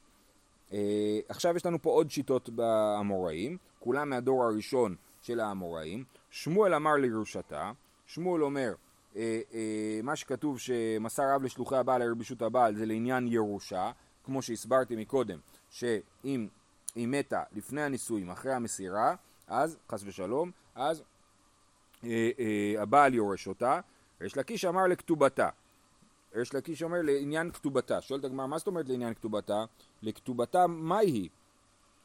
אה, 0.73 1.19
עכשיו 1.29 1.55
יש 1.55 1.65
לנו 1.65 1.81
פה 1.81 1.89
עוד 1.89 2.11
שיטות 2.11 2.49
באמוראים, 2.49 3.57
כולם 3.79 4.09
מהדור 4.09 4.43
הראשון 4.43 4.95
של 5.21 5.39
האמוראים. 5.39 6.03
שמואל 6.29 6.73
אמר 6.73 6.93
לירושתה, 6.93 7.71
שמואל 8.05 8.43
אומר 8.43 8.73
אה, 9.15 9.41
אה, 9.53 9.99
מה 10.03 10.15
שכתוב 10.15 10.59
שמסר 10.59 11.35
אב 11.35 11.43
לשלוחי 11.43 11.75
הבעל 11.75 12.03
לרבישות 12.03 12.41
הבעל 12.41 12.75
זה 12.75 12.85
לעניין 12.85 13.27
ירושה, 13.27 13.91
כמו 14.23 14.41
שהסברתי 14.41 14.95
מקודם, 14.95 15.39
שאם 15.69 16.47
היא 16.95 17.07
מתה 17.07 17.43
לפני 17.51 17.81
הנישואים, 17.81 18.29
אחרי 18.29 18.53
המסירה, 18.53 19.15
אז, 19.47 19.77
חס 19.91 20.03
ושלום, 20.05 20.51
אז 20.75 21.03
אה, 22.03 22.29
אה, 22.39 22.81
הבעל 22.81 23.13
יורש 23.13 23.47
אותה. 23.47 23.79
ריש 24.21 24.37
לקיש 24.37 24.65
אמר 24.65 24.87
לכתובתה. 24.87 25.49
ריש 26.35 26.53
לקיש 26.53 26.83
אומר 26.83 27.01
לעניין 27.03 27.51
כתובתה. 27.51 28.01
שואלת 28.01 28.25
הגמרא, 28.25 28.47
מה 28.47 28.57
זאת 28.57 28.67
אומרת 28.67 28.89
לעניין 28.89 29.13
כתובתה? 29.13 29.65
לכתובתה, 30.01 30.67
מה 30.67 30.97
היא? 30.97 31.29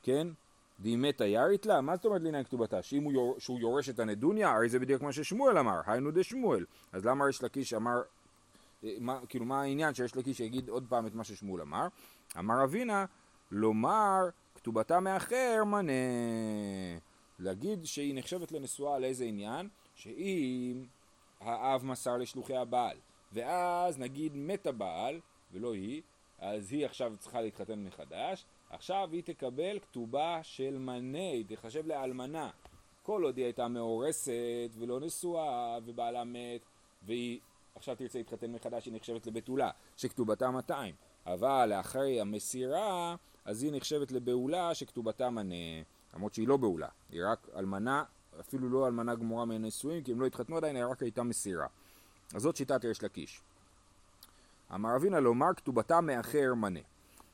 כן? 0.03 0.29
די 0.81 0.97
מתה 0.97 1.27
ירית 1.27 1.67
לה? 1.67 1.81
מה 1.81 1.97
זאת 1.97 2.05
אומרת 2.05 2.23
לעניין 2.23 2.45
כתובתה? 2.45 2.83
שאם 2.83 3.03
הוא 3.03 3.13
יור, 3.13 3.37
שהוא 3.39 3.61
יורש 3.61 3.89
את 3.89 3.99
הנדוניה, 3.99 4.51
הרי 4.51 4.69
זה 4.69 4.79
בדיוק 4.79 5.03
מה 5.03 5.13
ששמואל 5.13 5.59
אמר, 5.59 5.81
היינו 5.87 6.11
דשמואל. 6.11 6.65
אז 6.93 7.05
למה 7.05 7.25
ריש 7.25 7.43
לקיש 7.43 7.75
אמר, 7.75 8.03
אה, 8.85 8.95
מה, 9.01 9.19
כאילו 9.29 9.45
מה 9.45 9.61
העניין 9.61 9.95
שיש 9.95 10.17
לקיש 10.17 10.37
שיגיד 10.37 10.69
עוד 10.69 10.87
פעם 10.89 11.07
את 11.07 11.15
מה 11.15 11.25
ששמואל 11.25 11.63
אמר? 11.63 11.89
אמר 12.39 12.65
אבינה, 12.65 13.05
לומר 13.51 14.29
כתובתה 14.55 15.01
מאחר 15.01 15.65
מנה. 15.67 15.93
להגיד 17.39 17.85
שהיא 17.85 18.15
נחשבת 18.15 18.53
לנשואה 18.53 18.97
על 18.97 19.05
איזה 19.05 19.25
עניין? 19.25 19.69
שאם 19.95 20.85
האב 21.41 21.85
מסר 21.85 22.17
לשלוחי 22.17 22.57
הבעל, 22.57 22.97
ואז 23.33 23.99
נגיד 23.99 24.33
מת 24.37 24.67
הבעל, 24.67 25.21
ולא 25.53 25.75
היא, 25.75 26.03
אז 26.39 26.73
היא 26.73 26.87
עכשיו 26.87 27.13
צריכה 27.19 27.41
להתחתן 27.41 27.85
מחדש, 27.85 28.47
עכשיו 28.71 29.09
היא 29.13 29.23
תקבל 29.23 29.79
כתובה 29.79 30.39
של 30.43 30.79
מנה, 30.79 31.19
היא 31.19 31.45
תחשב 31.49 31.87
לאלמנה. 31.87 32.51
כל 33.03 33.25
עוד 33.25 33.37
היא 33.37 33.45
הייתה 33.45 33.69
מאורסת 33.69 34.71
ולא 34.79 35.01
נשואה 35.01 35.79
ובעלה 35.85 36.25
מת, 36.25 36.61
והיא 37.03 37.41
עכשיו 37.75 37.97
תרצה 37.97 38.19
להתחתן 38.19 38.53
מחדש, 38.53 38.87
היא 38.87 38.95
נחשבת 38.95 39.27
לבתולה, 39.27 39.71
שכתובתה 39.97 40.51
200. 40.51 40.95
אבל 41.27 41.67
לאחרי 41.77 42.21
המסירה, 42.21 43.17
אז 43.51 43.63
היא 43.63 43.73
נחשבת 43.75 44.13
לבעולה 44.13 44.75
שכתובתה 44.75 45.31
מנה, 45.31 45.55
למרות 46.15 46.35
שהיא 46.35 46.49
לא 46.49 46.57
בעולה, 46.57 46.89
היא 47.11 47.23
רק 47.27 47.49
אלמנה, 47.57 48.05
אפילו 48.41 48.69
לא 48.69 48.87
אלמנה 48.87 49.15
גמורה 49.15 49.45
מנישואים, 49.45 50.03
כי 50.03 50.13
הם 50.13 50.21
לא 50.21 50.27
התחתנו 50.27 50.57
עדיין, 50.57 50.77
היא 50.77 50.85
רק 50.85 51.03
הייתה 51.03 51.23
מסירה. 51.23 51.67
אז 52.35 52.43
זאת 52.43 52.57
שיטת 52.57 52.85
ריש 52.85 53.03
לקיש. 53.03 53.43
אמר 54.75 54.97
אבינה 54.97 55.21
לומר 55.21 55.55
כתובתה 55.57 56.01
מאחר 56.01 56.55
מנה. 56.55 56.81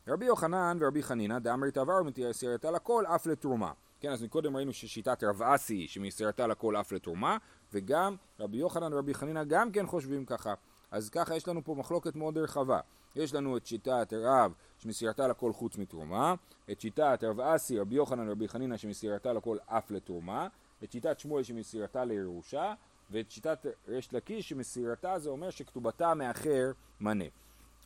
רבי 0.09 0.27
יוחנן 0.27 0.79
ורבי 0.81 1.03
חנינא 1.03 1.39
דאמרי 1.39 1.71
תעבר 1.71 2.01
ומתייסרתה 2.01 2.71
לכל 2.71 3.07
אף 3.07 3.27
לתרומה. 3.27 3.73
כן, 4.01 4.13
אז 4.13 4.23
מקודם 4.23 4.57
ראינו 4.57 4.73
ששיטת 4.73 5.25
רב 5.25 5.43
אסי 5.43 5.89
שמסיירתה 5.89 6.47
לכל 6.47 6.77
אף 6.77 6.93
לתרומה, 6.93 7.37
וגם 7.73 8.17
רבי 8.41 8.57
יוחנן 8.57 8.93
ורבי 8.93 9.15
חנינא 9.15 9.45
גם 9.45 9.73
כן 9.73 9.87
חושבים 9.87 10.25
ככה. 10.25 10.55
אז 10.97 11.11
ככה 11.11 11.37
יש 11.37 11.49
לנו 11.49 11.65
פה 11.65 11.75
מחלוקת 11.75 12.17
מאוד 12.17 12.39
רחבה. 12.39 12.81
יש 13.17 13.35
לנו 13.35 13.57
את 13.57 13.67
שיטת 13.67 14.13
רב 14.13 14.53
שמסירתה 14.79 15.29
לכל 15.29 15.53
חוץ 15.53 15.77
מתרומה, 15.79 16.35
את 16.71 16.81
שיטת 16.81 17.19
רב 17.23 17.41
אסי, 17.41 17.79
רבי 17.79 17.95
יוחנן 17.95 18.29
ורבי 18.29 18.49
חנינא 18.49 18.77
שמסירתה 18.77 19.33
לכל 19.33 19.59
אף 19.67 19.91
לתרומה, 19.91 20.49
את 20.85 20.93
שיטת 20.93 21.19
שמואל 21.19 21.43
שמסירתה 21.43 22.05
לירושה, 22.05 22.75
ואת 23.11 23.31
שיטת 23.31 23.67
ריש 23.89 24.13
לקיש 24.13 24.49
שמסירתה 24.49 25.19
זה 25.19 25.31
אומר 25.31 25.51
שכתובתה 25.51 26.15
מאחר 26.15 26.73
מנה. 27.01 27.25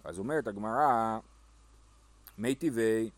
אז 0.05 0.19
אומרת 0.19 0.47
הגמרא, 0.47 1.19
מי 2.39 2.55
טבעי, 2.55 3.11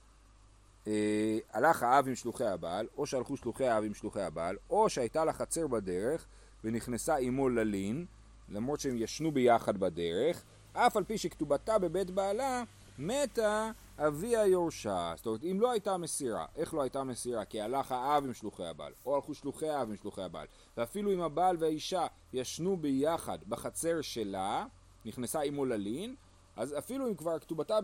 אה, 0.86 1.38
הלך 1.52 1.82
האב 1.82 2.08
עם 2.08 2.14
שלוחי 2.14 2.46
הבעל, 2.46 2.86
או 2.96 3.06
שהלכו 3.06 3.36
שלוחי 3.36 3.66
האב 3.66 3.84
עם 3.84 3.94
שלוחי 3.94 4.22
הבעל, 4.22 4.56
או 4.70 4.88
שהייתה 4.88 5.24
לה 5.24 5.32
חצר 5.32 5.66
בדרך 5.66 6.26
ונכנסה 6.64 7.16
עמו 7.16 7.48
ללין, 7.48 8.06
למרות 8.52 8.80
שהם 8.80 8.96
ישנו 8.96 9.32
ביחד 9.32 9.78
בדרך, 9.78 10.44
אף 10.72 10.96
על 10.96 11.04
פי 11.04 11.18
שכתובתה 11.18 11.78
בבית 11.78 12.10
בעלה, 12.10 12.62
מתה 12.98 13.70
אביה 13.98 14.46
יורשה. 14.46 15.12
זאת 15.16 15.26
אומרת, 15.26 15.44
אם 15.44 15.60
לא 15.60 15.70
הייתה 15.70 15.96
מסירה, 15.96 16.46
איך 16.56 16.74
לא 16.74 16.82
הייתה 16.82 17.04
מסירה? 17.04 17.44
כי 17.44 17.60
הלך 17.60 17.92
האב 17.92 18.24
עם 18.24 18.34
שלוחי 18.34 18.64
הבעל, 18.64 18.92
או 19.06 19.14
הלכו 19.14 19.34
שלוחי 19.34 19.68
האב 19.68 19.88
עם 19.90 19.96
שלוחי 19.96 20.22
הבעל, 20.22 20.46
ואפילו 20.76 21.12
אם 21.12 21.20
הבעל 21.20 21.56
והאישה 21.58 22.06
ישנו 22.32 22.76
ביחד 22.76 23.38
בחצר 23.48 24.00
שלה, 24.00 24.66
נכנסה 25.04 25.40
עמו 25.40 25.64
ללין, 25.64 26.14
אז 26.56 26.78
אפילו 26.78 27.08
אם 27.08 27.14
כבר 27.14 27.38
כתובתה 27.38 27.78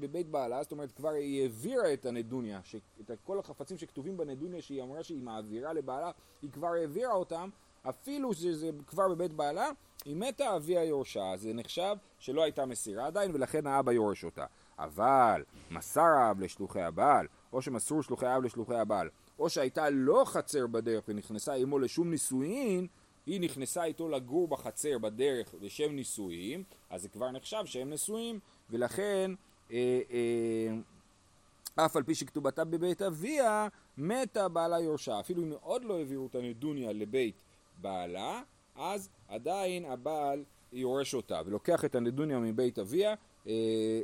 בבית 0.00 0.28
בעלה, 0.28 0.62
זאת 0.62 0.72
אומרת 0.72 0.92
כבר 0.92 1.08
היא 1.08 1.42
העבירה 1.42 1.92
את 1.92 2.06
הנדוניה, 2.06 2.60
את 3.00 3.20
כל 3.24 3.38
החפצים 3.38 3.78
שכתובים 3.78 4.16
בנדוניה 4.16 4.62
שהיא 4.62 4.82
אמרה 4.82 5.02
שהיא 5.02 5.22
מעבירה 5.22 5.72
לבעלה, 5.72 6.10
היא 6.42 6.50
כבר 6.50 6.68
העבירה 6.68 7.12
אותם, 7.12 7.48
אפילו 7.88 8.34
שזה 8.34 8.70
כבר 8.86 9.08
בבית 9.08 9.32
בעלה, 9.32 9.70
היא 10.04 10.16
מתה 10.16 10.56
אביה 10.56 10.84
יורשה, 10.84 11.32
זה 11.36 11.52
נחשב 11.54 11.96
שלא 12.18 12.42
הייתה 12.42 12.66
מסירה 12.66 13.06
עדיין 13.06 13.30
ולכן 13.34 13.66
האבא 13.66 13.92
יורש 13.92 14.24
אותה. 14.24 14.46
אבל 14.78 15.44
מסר 15.70 16.00
האב 16.00 16.40
לשלוחי 16.40 16.82
הבעל, 16.82 17.26
או 17.52 17.62
שמסרו 17.62 18.02
שלוחי 18.02 18.26
האב 18.26 18.42
לשלוחי 18.42 18.74
הבעל, 18.74 19.08
או 19.38 19.50
שהייתה 19.50 19.90
לא 19.90 20.22
חצר 20.26 20.66
בדרך 20.66 21.04
ונכנסה 21.08 21.54
עמו 21.54 21.78
לשום 21.78 22.10
נישואין, 22.10 22.86
היא 23.26 23.40
נכנסה 23.40 23.84
איתו 23.84 24.08
לגור 24.08 24.48
בחצר 24.48 24.98
בדרך 24.98 25.54
לשם 25.60 25.92
נישואים, 25.92 26.64
אז 26.90 27.02
זה 27.02 27.08
כבר 27.08 27.30
נחשב 27.30 27.62
שהם 27.64 27.90
נשואים, 27.90 28.40
ולכן 28.70 29.30
אה, 29.72 30.00
אה, 30.10 31.84
אף 31.84 31.96
על 31.96 32.02
פי 32.02 32.14
שכתובתה 32.14 32.64
בבית 32.64 33.02
אביה, 33.02 33.68
מתה 33.98 34.48
בעלה 34.48 34.80
יורשה. 34.80 35.20
אפילו 35.20 35.42
אם 35.42 35.52
עוד 35.60 35.84
לא 35.84 35.98
העבירו 35.98 36.26
את 36.26 36.34
הנדוניה 36.34 36.92
לבית 36.92 37.34
בעלה, 37.82 38.42
אז 38.76 39.08
עדיין 39.28 39.84
הבעל 39.84 40.44
יורש 40.72 41.14
אותה, 41.14 41.40
ולוקח 41.46 41.84
את 41.84 41.94
הנדוניה 41.94 42.38
מבית 42.38 42.78
אביה, 42.78 43.14
אה, 43.46 43.52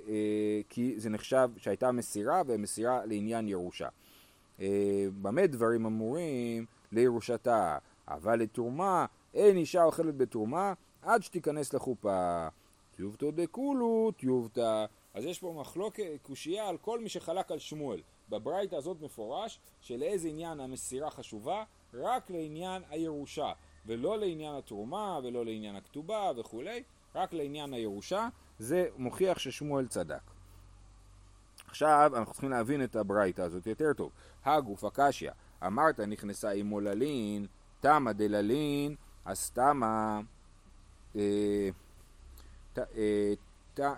אה, 0.09 0.61
כי 0.69 0.95
זה 1.01 1.11
נחשב 1.11 1.51
שהייתה 1.57 1.93
מסירה, 1.93 2.43
ומסירה 2.47 3.07
לעניין 3.07 3.49
ירושה. 3.49 3.89
אה, 4.61 5.07
במה 5.23 5.47
דברים 5.47 5.87
אמורים? 5.87 6.67
לירושתה. 6.93 7.79
אבל 8.09 8.39
לתרומה, 8.39 9.07
אין 9.35 9.57
אישה 9.57 9.85
אוכלת 9.85 10.17
בתרומה 10.17 10.73
עד 11.03 11.23
שתיכנס 11.23 11.75
לחופה. 11.75 12.49
טיובתא 12.97 13.31
דכולו, 13.31 14.13
טיובתא. 14.17 14.85
אז 15.15 15.25
יש 15.25 15.39
פה 15.39 15.57
מחלוקת, 15.61 16.05
קושייה 16.23 16.69
על 16.69 16.79
כל 16.79 17.01
מי 17.01 17.09
שחלק 17.09 17.51
על 17.51 17.59
שמואל. 17.59 18.01
בברייתא 18.29 18.77
הזאת 18.77 19.01
מפורש 19.01 19.61
שלאיזה 19.81 20.29
עניין 20.29 20.61
המסירה 20.61 21.11
חשובה? 21.11 21.65
רק 21.95 22.31
לעניין 22.31 22.83
הירושה, 22.91 23.53
ולא 23.89 24.19
לעניין 24.19 24.55
התרומה, 24.55 25.21
ולא 25.25 25.45
לעניין 25.45 25.77
הכתובה 25.77 26.31
וכולי, 26.37 26.83
רק 27.15 27.33
לעניין 27.33 27.73
הירושה. 27.73 28.29
זה 28.59 28.89
מוכיח 28.97 29.39
ששמואל 29.39 29.87
צדק. 29.87 30.21
עכשיו 31.67 32.13
אנחנו 32.17 32.33
צריכים 32.33 32.51
להבין 32.51 32.85
את 32.85 32.97
הברייתא 32.97 33.43
הזאת 33.43 33.67
יותר 33.67 33.93
טוב. 33.93 34.11
הגוף 34.45 34.85
הקשיא, 34.85 35.31
אמרת 35.67 36.01
נכנסה 36.01 36.51
עם 36.51 36.67
מוללין, 36.67 37.47
תמה 37.81 38.13
דללין, 38.13 38.95
אז 39.25 39.51
תמה, 39.51 40.21
אה, 41.17 41.69
אה, 42.79 43.33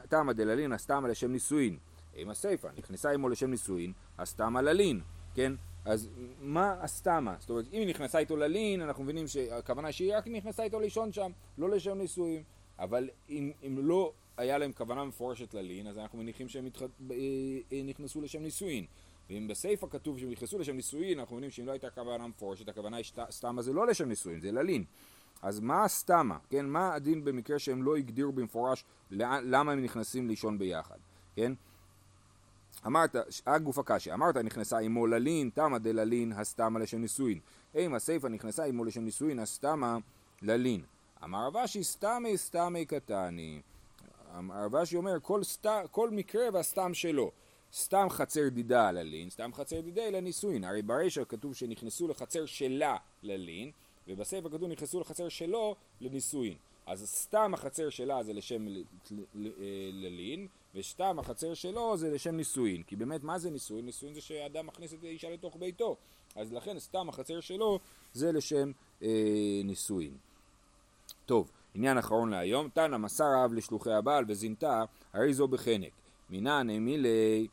תמה 0.09 0.33
דללין, 0.33 0.73
אז 0.73 0.87
תמה 0.87 1.09
לשם 1.09 1.33
נישואין. 1.33 1.79
עם 2.15 2.31
הסיפא, 2.31 2.69
נכנסה 2.79 3.11
עמו 3.11 3.29
לשם 3.29 3.51
נישואין, 3.51 3.93
אז 4.19 4.35
תמה 4.35 4.63
ללין, 4.63 5.01
כן? 5.35 5.53
אז 5.85 6.09
מה 6.41 6.77
הסתמה? 6.81 7.37
זאת 7.41 7.51
אומרת, 7.51 7.65
אם 7.73 7.79
היא 7.79 7.89
נכנסה 7.89 8.19
איתו 8.19 8.37
ללין, 8.37 8.83
אנחנו 8.83 9.05
מבינים 9.05 9.29
שהכוונה 9.29 9.93
שהיא 9.93 10.17
רק 10.17 10.29
נכנסה 10.29 10.63
איתו 10.63 10.81
לישון 10.81 11.13
שם, 11.13 11.31
לא 11.59 11.71
לשם 11.71 11.99
נישואים. 11.99 12.43
אבל 12.79 13.09
אם, 13.29 13.53
אם 13.67 13.79
לא 13.83 14.13
היה 14.37 14.59
להם 14.59 14.73
כוונה 14.73 15.05
מפורשת 15.05 15.55
ללין, 15.55 15.87
אז 15.87 15.99
אנחנו 15.99 16.19
מניחים 16.19 16.49
שהם 16.49 16.67
התח... 16.67 16.83
אה, 16.83 17.83
נכנסו 17.85 18.21
לשם 18.21 18.43
נישואין. 18.43 18.87
ואם 19.31 19.49
בסיפא 19.49 19.87
כתוב 19.91 20.19
שהם 20.19 20.31
נכנסו 20.31 20.59
לשם 20.59 20.77
נישואין, 20.77 21.19
אנחנו 21.19 21.37
מבינים 21.37 21.51
שאם 21.51 21.67
לא 21.67 21.73
הייתה 21.73 21.91
כוונה 21.91 22.27
מפורשת, 22.27 22.69
הכוונה 22.69 22.97
היא 22.97 23.05
סתמה 23.31 23.63
זה 23.63 23.73
לא 23.73 23.87
לשם 23.87 24.09
נישואין, 24.09 24.41
זה 24.41 24.53
ללין. 24.53 24.85
אז 25.43 25.61
מה 25.61 25.85
הסתמה, 25.85 26.39
כן? 26.51 26.67
מה 26.67 26.95
הדין 26.95 27.25
במקרה 27.25 27.59
שהם 27.59 27.83
לא 27.83 27.97
הגדירו 27.97 28.33
במפורש 28.33 28.85
למה 29.11 29.73
הם 29.73 29.85
נכנסים 29.85 30.29
לישון 30.29 30.59
ביחד, 30.59 30.99
כן? 31.37 31.53
אמרת, 32.87 33.17
הגוף 33.47 33.79
הקשי, 33.79 34.13
אמרת 34.13 34.37
נכנסה 34.37 34.79
עמו 34.79 35.07
ללין, 35.07 35.51
תמה 35.55 35.79
דללין, 35.79 36.33
הסתמה 36.33 36.79
לשם 36.79 37.01
נישואין. 37.01 37.39
אם 37.75 37.95
הסיפא 37.95 38.27
נכנסה 38.27 38.65
עמו 38.65 38.85
לשם 38.85 39.05
נישואין, 39.05 39.39
הסתמה 39.39 39.99
ללין. 40.43 40.83
אמר 41.25 41.47
רבשי, 41.47 41.85
סתמי 41.85 42.39
סתמי 42.39 42.85
קטני. 42.87 43.61
רבשי 44.51 44.97
אומר, 44.97 45.21
כל, 45.23 45.45
סת, 45.45 45.69
כל 45.91 46.11
מקרה 46.11 46.43
והסתם 46.53 46.95
שלו. 46.95 47.31
סתם 47.73 48.07
חצר 48.11 48.49
דידה 48.49 48.91
ללין, 48.91 49.31
סתם 49.31 49.51
חצר 49.55 49.81
דידה 49.81 50.11
לנישואין. 50.11 50.65
הרי 50.65 50.83
ברישא 50.83 51.23
כתוב 51.29 51.55
שנכנסו 51.55 52.09
לחצר 52.09 52.47
שלה 52.47 52.97
ללין, 53.23 53.71
ובספר 54.09 54.49
כתוב 54.49 54.71
נכנסו 54.71 55.01
לחצר 55.01 55.29
שלו 55.29 55.77
לנישואין. 56.01 56.55
אז 56.87 57.09
סתם 57.09 57.55
החצר 57.55 57.91
שלה 57.91 58.23
זה 58.23 58.33
לשם 58.33 58.67
ללין, 59.93 60.49
וסתם 60.75 61.19
החצר 61.19 61.55
שלו 61.55 61.97
זה 61.97 62.11
לשם 62.11 62.37
נישואין. 62.37 62.83
כי 62.83 62.97
באמת 62.97 63.23
מה 63.23 63.39
זה 63.39 63.51
נישואין? 63.51 63.87
נישואין 63.87 64.15
זה 64.15 64.21
שאדם 64.21 64.67
מכניס 64.67 64.95
את 64.95 65.05
האישה 65.05 65.31
לתוך 65.31 65.57
ביתו. 65.57 65.97
אז 66.37 66.53
לכן 66.53 66.79
סתם 66.79 67.09
החצר 67.09 67.41
שלו 67.41 67.79
זה 68.13 68.33
לשם 68.33 68.71
אה, 69.03 69.09
נישואין. 69.65 70.17
טוב, 71.27 71.51
עניין 71.75 71.99
אחרון 71.99 72.31
להיום, 72.31 72.69
תנא 72.69 72.97
מסר 72.97 73.25
האב 73.25 73.53
לשלוחי 73.53 73.93
הבעל 73.93 74.25
וזינתה, 74.29 74.85
הרי 75.13 75.35
זו 75.35 75.49
בחנק. 75.49 75.93
מינן 76.31 76.71
אמילי 76.71 77.47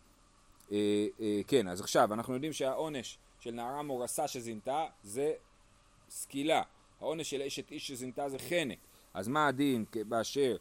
אה, 0.71 1.08
אה, 1.19 1.41
כן, 1.47 1.67
אז 1.67 1.82
עכשיו 1.82 2.13
אנחנו 2.13 2.34
יודעים 2.34 2.53
שהעונש 2.53 3.17
של 3.39 3.51
נערה 3.51 3.84
מורסה 3.84 4.27
שזינתה 4.27 4.86
זה 5.03 5.34
סקילה. 6.10 6.62
העונש 6.99 7.30
של 7.30 7.41
אשת 7.41 7.71
איש 7.71 7.88
שזינתה 7.88 8.30
זה 8.30 8.39
חנק. 8.39 8.77
אז 9.13 9.27
מה 9.27 9.47
הדין 9.47 9.86
באשר 10.08 10.58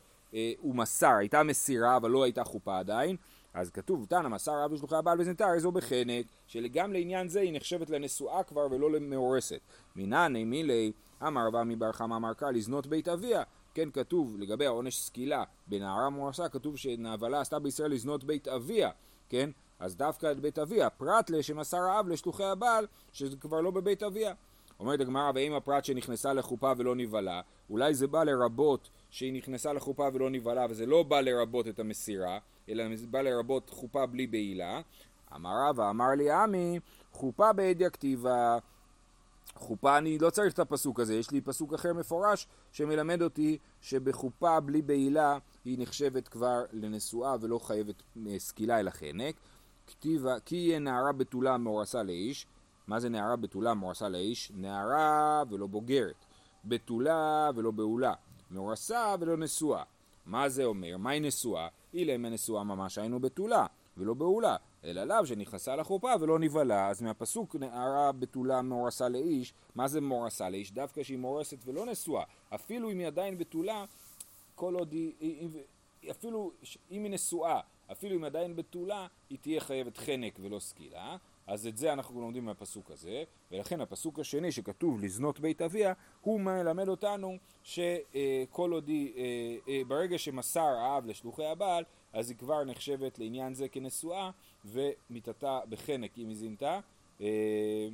הוא 0.58 0.74
מסר, 0.74 1.12
הייתה 1.18 1.42
מסירה 1.42 1.96
אבל 1.96 2.10
לא 2.10 2.24
הייתה 2.24 2.44
חופה 2.44 2.78
עדיין, 2.78 3.16
אז 3.54 3.70
כתוב, 3.70 4.06
תנא 4.08 4.28
מסר 4.28 4.64
רב 4.64 4.72
לשלוחי 4.72 4.96
הבעל 4.96 5.18
הרי 5.40 5.60
זו 5.60 5.72
בחנק, 5.72 6.26
שגם 6.46 6.92
לעניין 6.92 7.28
זה 7.28 7.40
היא 7.40 7.52
נחשבת 7.52 7.90
לנשואה 7.90 8.42
כבר 8.42 8.66
ולא 8.70 8.92
למאורסת. 8.92 9.60
מינן 9.96 10.32
מילי, 10.36 10.92
אמר 11.26 11.46
רבא 11.46 11.62
מבר 11.66 11.92
חמא 11.92 12.14
אמר 12.14 12.34
קרא 12.34 12.50
לזנות 12.50 12.86
בית 12.86 13.08
אביה, 13.08 13.42
כן 13.74 13.90
כתוב 13.90 14.36
לגבי 14.38 14.66
העונש 14.66 14.98
סקילה 14.98 15.44
בנערה 15.66 16.10
מורסה, 16.10 16.48
כתוב 16.48 16.76
שנעבלה 16.76 17.40
עשתה 17.40 17.58
בישראל 17.58 17.90
לזנות 17.90 18.24
בית 18.24 18.48
אביה, 18.48 18.90
כן? 19.28 19.50
אז 19.78 19.96
דווקא 19.96 20.32
את 20.32 20.40
בית 20.40 20.58
אביה, 20.58 20.90
פרט 20.90 21.30
לשמסר 21.30 21.82
האב 21.82 22.08
לשלוחי 22.08 22.44
הבעל, 22.44 22.86
שזה 23.12 23.36
כבר 23.36 23.60
לא 23.60 23.70
בבית 23.70 24.02
אביה. 24.02 24.34
אומרת 24.80 25.00
הגמרא, 25.00 25.30
ואם 25.34 25.54
הפרט 25.54 25.84
שנכנסה 25.84 26.32
לחופה 26.32 26.72
ולא 26.76 26.94
נבהלה, 26.94 27.40
אולי 27.70 27.94
זה 27.94 28.06
בא 28.06 28.24
לרבות 28.24 28.88
שהיא 29.10 29.32
נכנסה 29.32 29.72
לחופה 29.72 30.08
ולא 30.12 30.30
נבהלה, 30.30 30.66
וזה 30.70 30.86
לא 30.86 31.02
בא 31.02 31.20
לרבות 31.20 31.68
את 31.68 31.78
המסירה, 31.78 32.38
אלא 32.68 32.84
בא 33.10 33.20
לרבות 33.20 33.70
חופה 33.70 34.06
בלי 34.06 34.26
בעילה. 34.26 34.80
אמר 35.34 35.68
רבא, 35.68 35.90
אמר 35.90 36.08
לי 36.16 36.30
עמי, 36.30 36.80
חופה 37.12 37.52
בעדיה 37.52 37.90
כתיבה. 37.90 38.58
חופה 39.54 39.98
אני 39.98 40.18
לא 40.18 40.30
צריך 40.30 40.54
את 40.54 40.58
הפסוק 40.58 41.00
הזה, 41.00 41.14
יש 41.14 41.30
לי 41.30 41.40
פסוק 41.40 41.74
אחר 41.74 41.92
מפורש 41.92 42.46
שמלמד 42.72 43.22
אותי 43.22 43.58
שבחופה 43.80 44.60
בלי 44.60 44.82
בעילה 44.82 45.38
היא 45.64 45.78
נחשבת 45.78 46.28
כבר 46.28 46.64
לנשואה 46.72 47.36
ולא 47.40 47.58
חייבת 47.58 48.02
סקילה 48.38 48.80
אל 48.80 48.88
החנק. 48.88 49.34
כתיבה, 49.86 50.40
כי 50.40 50.56
יהיה 50.56 50.78
נערה 50.78 51.12
בתולה 51.12 51.58
מאורסה 51.58 52.02
לאיש. 52.02 52.46
מה 52.86 53.00
זה 53.00 53.08
נערה 53.08 53.36
בתולה 53.36 53.74
מאורסה 53.74 54.08
לאיש? 54.08 54.52
נערה 54.54 55.42
ולא 55.50 55.66
בוגרת. 55.66 56.24
בתולה 56.64 57.50
ולא 57.56 57.70
בעולה. 57.70 58.14
מאורסה 58.50 59.14
ולא 59.20 59.36
נשואה. 59.36 59.82
מה 60.26 60.48
זה 60.48 60.64
אומר? 60.64 60.96
מהי 60.96 61.20
נשואה? 61.20 61.68
אילם 61.94 62.26
נשואה 62.26 62.64
ממש 62.64 62.98
היינו 62.98 63.20
בתולה 63.20 63.66
ולא 63.96 64.14
בעולה. 64.14 64.56
אלא 64.84 65.04
לאו 65.04 65.26
שנכנסה 65.26 65.76
לחופה 65.76 66.12
ולא 66.20 66.38
נבהלה. 66.38 66.88
אז 66.88 67.02
מהפסוק 67.02 67.56
נערה 67.56 68.12
בתולה 68.12 68.62
מאורסה 68.62 69.08
לאיש, 69.08 69.54
מה 69.74 69.88
זה 69.88 70.00
מאורסה 70.00 70.50
לאיש? 70.50 70.72
דווקא 70.72 71.02
שהיא 71.02 71.18
מאורסת 71.18 71.58
ולא 71.64 71.86
נשואה. 71.86 72.24
אפילו 72.54 72.90
אם 72.90 72.98
היא 72.98 73.06
עדיין 73.06 73.38
בתולה, 73.38 73.84
כל 74.54 74.74
עוד 74.74 74.92
היא... 74.92 75.48
אפילו 76.10 76.52
אם 76.90 77.02
היא 77.04 77.10
נשואה, 77.10 77.60
אפילו 77.92 78.16
אם 78.16 78.24
עדיין 78.24 78.56
בתולה, 78.56 79.06
היא 79.30 79.38
תהיה 79.40 79.60
חייבת 79.60 79.96
חנק 79.96 80.38
ולא 80.42 80.58
סקילה. 80.58 81.16
אז 81.46 81.66
את 81.66 81.76
זה 81.76 81.92
אנחנו 81.92 82.20
לומדים 82.20 82.44
מהפסוק 82.44 82.90
הזה, 82.90 83.24
ולכן 83.50 83.80
הפסוק 83.80 84.18
השני 84.18 84.52
שכתוב 84.52 85.00
לזנות 85.00 85.40
בית 85.40 85.62
אביה, 85.62 85.92
הוא 86.20 86.40
מלמד 86.40 86.88
אותנו 86.88 87.36
שכל 87.62 88.72
עוד 88.72 88.88
היא, 88.88 89.14
אה, 89.16 89.56
אה, 89.68 89.82
ברגע 89.88 90.18
שמסר 90.18 90.60
האב 90.60 91.06
לשלוחי 91.06 91.46
הבעל, 91.46 91.84
אז 92.12 92.30
היא 92.30 92.38
כבר 92.38 92.64
נחשבת 92.64 93.18
לעניין 93.18 93.54
זה 93.54 93.68
כנשואה, 93.68 94.30
ומיתתה 94.64 95.60
בחנק 95.68 96.18
אם 96.18 96.28
היא 96.28 96.36
זינתה. 96.36 96.80
אה, 97.20 97.88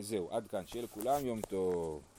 זהו, 0.00 0.28
עד 0.30 0.46
כאן, 0.46 0.66
שיהיה 0.66 0.84
לכולם 0.84 1.26
יום 1.26 1.40
טוב. 1.40 2.09